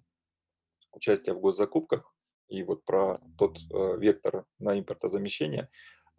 участие 0.92 1.34
в 1.34 1.40
госзакупках 1.40 2.14
и 2.48 2.62
вот 2.62 2.84
про 2.84 3.20
тот, 3.38 3.58
э, 3.58 3.98
вектор 3.98 4.44
на 4.58 4.78
импортозамещение, 4.78 5.70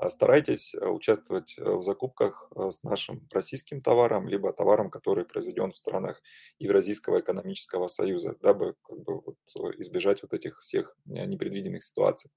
старайтесь, 0.10 0.76
а, 0.76 0.90
участвовать, 0.90 1.56
э, 1.58 1.64
в 1.64 1.84
закупках, 1.84 2.52
а, 2.56 2.72
с 2.72 2.84
нашим 2.84 3.28
российским 3.32 3.82
товаром, 3.82 4.28
либо 4.28 4.52
товаром, 4.54 4.90
который 4.90 5.26
произведен 5.26 5.72
в 5.72 5.78
странах 5.78 6.22
Евразийского 6.60 7.20
экономического 7.22 7.88
союза, 7.88 8.36
дабы 8.42 8.76
как 8.84 9.00
бы 9.04 9.22
вот, 9.22 9.38
э, 9.60 9.80
избежать 9.80 10.22
вот 10.24 10.34
этих 10.34 10.60
всех, 10.60 10.96
э, 11.08 11.26
непредвиденных 11.26 11.84
ситуаций. 11.84 12.32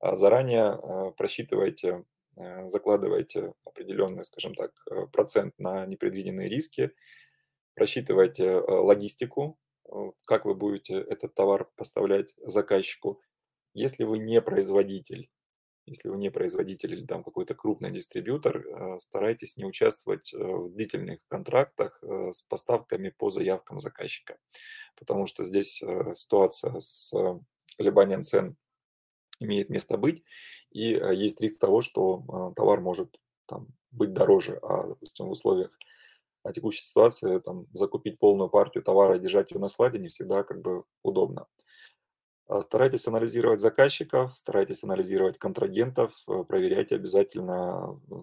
А, 0.00 0.16
заранее, 0.16 0.64
а, 0.72 1.10
просчитывайте, 1.12 2.04
э, 2.36 2.66
закладывайте 2.66 3.54
определенный, 3.64 4.24
скажем 4.24 4.54
так, 4.54 4.72
э, 4.90 5.06
процент 5.12 5.58
на 5.58 5.86
непредвиденные 5.86 6.48
риски, 6.48 6.92
просчитывайте, 7.74 8.44
э, 8.44 8.60
логистику, 8.60 9.58
э, 9.86 9.90
как 10.26 10.44
вы 10.44 10.54
будете 10.54 10.94
этот 10.96 11.34
товар 11.34 11.70
поставлять 11.76 12.34
заказчику. 12.38 13.20
Если 13.74 14.04
вы 14.04 14.18
не 14.18 14.40
производитель 14.42 15.30
если 15.88 16.08
вы 16.08 16.18
не 16.18 16.30
производитель 16.30 16.94
или 16.94 17.06
там 17.06 17.24
какой-то 17.24 17.54
крупный 17.54 17.90
дистрибьютор, 17.90 18.58
э, 18.58 19.00
старайтесь 19.00 19.56
не 19.56 19.64
участвовать, 19.64 20.32
э, 20.32 20.36
в 20.38 20.70
длительных 20.74 21.20
контрактах, 21.28 21.98
э, 22.02 22.32
с 22.32 22.42
поставками 22.42 23.10
по 23.10 23.30
заявкам 23.30 23.78
заказчика. 23.78 24.38
Потому 24.96 25.26
что 25.26 25.44
здесь, 25.44 25.82
ситуация 26.14 26.80
с 26.80 27.12
колебанием 27.76 28.24
цен 28.24 28.56
имеет 29.40 29.70
место 29.70 29.96
быть, 29.96 30.24
и, 30.72 30.90
есть 30.90 31.40
риск 31.40 31.60
того, 31.60 31.82
что, 31.82 32.52
товар 32.56 32.80
может 32.80 33.16
там 33.46 33.68
быть 33.90 34.12
дороже. 34.12 34.58
А, 34.62 34.88
допустим, 34.88 35.26
в 35.26 35.30
условиях, 35.30 35.70
а, 36.42 36.52
текущей 36.52 36.84
ситуации 36.84 37.38
там 37.40 37.66
закупить 37.72 38.18
полную 38.18 38.48
партию 38.50 38.82
товара 38.82 39.16
и 39.16 39.20
держать 39.20 39.50
ее 39.50 39.60
на 39.60 39.68
складе 39.68 39.98
не 39.98 40.08
всегда 40.08 40.42
как 40.42 40.60
бы 40.60 40.84
удобно. 41.02 41.46
А, 42.48 42.62
старайтесь 42.62 43.06
анализировать 43.06 43.60
заказчиков, 43.60 44.36
старайтесь 44.36 44.82
анализировать 44.82 45.38
контрагентов, 45.38 46.12
э, 46.28 46.44
проверяйте 46.48 46.94
обязательно, 46.96 48.00
э, 48.10 48.14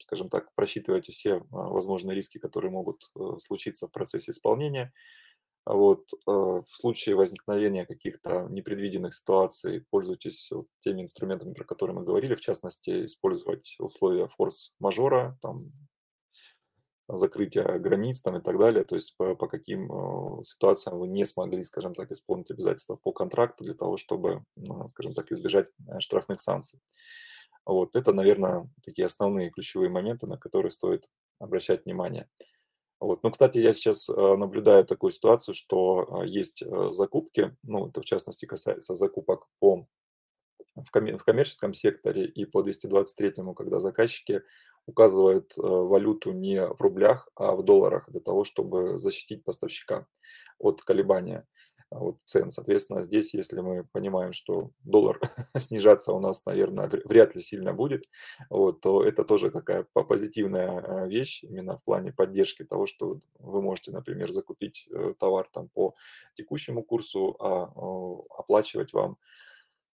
скажем 0.00 0.30
так, 0.30 0.54
просчитывайте 0.54 1.12
все, 1.12 1.44
а, 1.52 1.68
возможные 1.68 2.14
риски, 2.14 2.38
которые 2.38 2.70
могут, 2.70 3.10
э, 3.14 3.38
случиться 3.38 3.86
в 3.86 3.92
процессе 3.92 4.30
исполнения. 4.30 4.92
А 5.66 5.74
вот, 5.74 6.10
э, 6.14 6.30
в 6.30 6.66
случае 6.72 7.14
возникновения 7.14 7.84
каких-то 7.84 8.46
непредвиденных 8.50 9.14
ситуаций 9.14 9.84
пользуйтесь 9.90 10.50
вот 10.50 10.66
теми 10.80 11.02
инструментами, 11.02 11.52
про 11.52 11.64
которые 11.64 11.94
мы 11.94 12.04
говорили, 12.04 12.34
в 12.36 12.40
частности, 12.40 13.04
использовать 13.04 13.76
условия 13.78 14.28
форс-мажора, 14.28 15.38
там 15.42 15.72
закрытия 17.08 17.78
границ 17.78 18.20
там 18.20 18.36
и 18.36 18.42
так 18.42 18.58
далее. 18.58 18.84
То 18.84 18.94
есть 18.94 19.16
по 19.16 19.34
по 19.34 19.48
каким, 19.48 19.90
э, 19.90 20.44
ситуациям 20.44 20.98
вы 20.98 21.08
не 21.08 21.24
смогли, 21.24 21.62
скажем 21.62 21.94
так, 21.94 22.10
исполнить 22.12 22.50
обязательства 22.50 22.96
по 22.96 23.12
контракту 23.12 23.64
для 23.64 23.74
того, 23.74 23.96
чтобы, 23.96 24.44
а, 24.68 24.86
скажем 24.88 25.14
так, 25.14 25.32
избежать, 25.32 25.68
э, 25.88 26.00
штрафных 26.00 26.40
санкций. 26.40 26.80
Вот 27.64 27.96
это, 27.96 28.12
наверно, 28.12 28.70
такие 28.84 29.06
основные 29.06 29.50
ключевые 29.50 29.90
моменты, 29.90 30.26
на 30.26 30.38
которые 30.38 30.72
стоит 30.72 31.08
обращать 31.38 31.84
внимание. 31.84 32.28
Вот. 33.00 33.22
Ну, 33.22 33.30
кстати, 33.30 33.58
я 33.58 33.72
сейчас, 33.72 34.08
э, 34.10 34.36
наблюдаю 34.36 34.84
такую 34.84 35.12
ситуацию, 35.12 35.54
что, 35.54 36.24
есть, 36.24 36.62
закупки, 36.90 37.56
ну, 37.62 37.88
это 37.88 38.00
в 38.00 38.04
частности 38.04 38.46
касается 38.46 38.94
закупок 38.94 39.46
по 39.60 39.86
в 40.74 40.90
коммерческом 41.24 41.74
секторе 41.74 42.24
и 42.26 42.44
по 42.44 42.62
223, 42.62 43.54
когда 43.56 43.80
заказчики 43.80 44.42
указывают, 44.88 45.52
э, 45.56 45.60
валюту 45.60 46.32
не 46.32 46.66
в 46.66 46.80
рублях, 46.80 47.28
а 47.36 47.54
в 47.54 47.62
долларах 47.62 48.10
для 48.10 48.20
того, 48.20 48.44
чтобы 48.44 48.98
защитить 48.98 49.44
поставщика 49.44 50.06
от 50.58 50.82
колебания. 50.82 51.46
вот 51.90 52.18
цен. 52.24 52.50
Соответственно, 52.50 53.02
здесь, 53.02 53.34
если 53.34 53.60
мы 53.60 53.84
понимаем, 53.92 54.32
что 54.32 54.70
доллар 54.84 55.20
снижаться 55.56 56.12
у 56.12 56.20
нас, 56.20 56.44
наверное, 56.46 56.90
вряд 57.04 57.34
ли 57.34 57.40
сильно 57.42 57.72
будет, 57.72 58.04
вот, 58.50 58.80
то 58.80 59.02
это 59.02 59.24
тоже 59.24 59.50
такая 59.50 59.86
позитивная 59.92 60.68
а, 60.68 61.06
вещь 61.06 61.44
именно 61.44 61.76
в 61.78 61.84
плане 61.84 62.12
поддержки 62.12 62.64
того, 62.64 62.86
что 62.86 63.18
вы 63.38 63.62
можете, 63.62 63.92
например, 63.92 64.32
закупить 64.32 64.88
э, 64.90 65.14
товар 65.18 65.48
там 65.52 65.68
по 65.68 65.94
текущему 66.34 66.82
курсу, 66.82 67.36
а 67.40 67.72
оплачивать 68.38 68.92
вам 68.92 69.16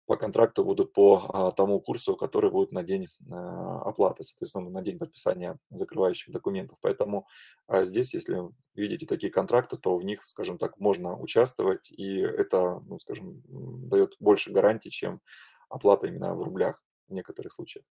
по 0.05 0.17
контракту 0.17 0.63
будут 0.63 0.93
по 0.93 1.29
а, 1.33 1.51
тому 1.51 1.79
курсу, 1.79 2.15
который 2.15 2.51
будет 2.51 2.71
на 2.71 2.83
день 2.83 3.07
а, 3.31 3.81
оплаты, 3.81 4.23
соответственно, 4.23 4.69
на 4.69 4.81
день 4.81 4.97
подписания 4.97 5.57
закрывающих 5.69 6.31
документов. 6.31 6.77
Поэтому 6.81 7.27
а, 7.67 7.85
здесь, 7.85 8.13
если 8.13 8.41
видите 8.75 9.05
такие 9.05 9.31
контракты, 9.31 9.77
то 9.77 9.97
в 9.97 10.03
них, 10.03 10.23
скажем 10.23 10.57
так, 10.57 10.77
можно 10.79 11.17
участвовать, 11.17 11.91
и 11.91 12.17
это, 12.17 12.81
ну, 12.85 12.99
скажем, 12.99 13.41
дает 13.47 14.15
больше 14.19 14.51
гарантий, 14.51 14.91
чем 14.91 15.21
оплата 15.69 16.07
именно 16.07 16.35
в 16.35 16.43
рублях 16.43 16.83
в 17.07 17.13
некоторых 17.13 17.53
случаях. 17.53 17.85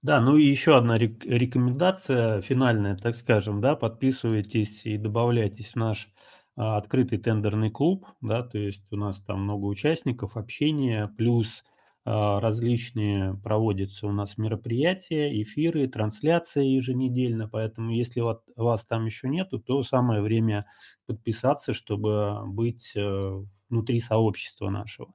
Да, 0.00 0.20
ну 0.20 0.36
и 0.36 0.44
еще 0.44 0.76
одна 0.76 0.96
рекомендация 0.96 2.40
финальная, 2.40 2.96
так 2.96 3.14
скажем, 3.14 3.60
да, 3.60 3.76
подписывайтесь 3.76 4.84
и 4.84 4.96
добавляйтесь 4.96 5.72
в 5.72 5.76
наш 5.76 6.12
открытый 6.54 7.18
тендерный 7.18 7.70
клуб, 7.70 8.06
да, 8.20 8.42
то 8.42 8.58
есть 8.58 8.84
у 8.90 8.96
нас 8.96 9.20
там 9.20 9.44
много 9.44 9.64
участников, 9.66 10.36
общения, 10.36 11.12
плюс 11.16 11.64
а, 12.04 12.40
различные 12.40 13.34
проводятся 13.44 14.08
у 14.08 14.12
нас 14.12 14.36
мероприятия, 14.36 15.40
эфиры, 15.40 15.86
трансляции 15.86 16.66
еженедельно, 16.66 17.48
поэтому 17.48 17.92
если 17.92 18.20
вот 18.20 18.42
вас 18.56 18.84
там 18.84 19.06
еще 19.06 19.28
нету, 19.28 19.60
то 19.60 19.84
самое 19.84 20.20
время 20.20 20.66
подписаться, 21.06 21.72
чтобы 21.72 22.42
быть 22.44 22.92
э, 22.96 23.44
внутри 23.68 24.00
сообщества 24.00 24.68
нашего. 24.68 25.14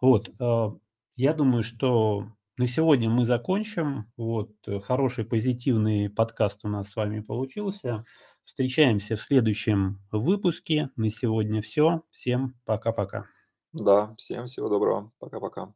Вот, 0.00 0.28
э, 0.40 0.70
я 1.16 1.34
думаю, 1.34 1.62
что 1.62 2.26
на 2.56 2.66
сегодня 2.66 3.08
мы 3.10 3.26
закончим. 3.26 4.06
Вот, 4.16 4.50
э, 4.66 4.80
хороший 4.80 5.24
позитивный 5.24 6.10
подкаст 6.10 6.64
у 6.64 6.68
нас 6.68 6.90
с 6.90 6.96
вами 6.96 7.20
получился. 7.20 8.04
Встречаемся 8.44 9.16
в 9.16 9.20
следующем 9.20 10.00
выпуске. 10.12 10.90
На 10.96 11.10
сегодня 11.10 11.62
все. 11.62 12.02
Всем 12.10 12.54
пока-пока. 12.64 13.26
Да, 13.72 14.14
всем 14.16 14.46
всего 14.46 14.68
доброго. 14.68 15.12
Пока-пока. 15.18 15.74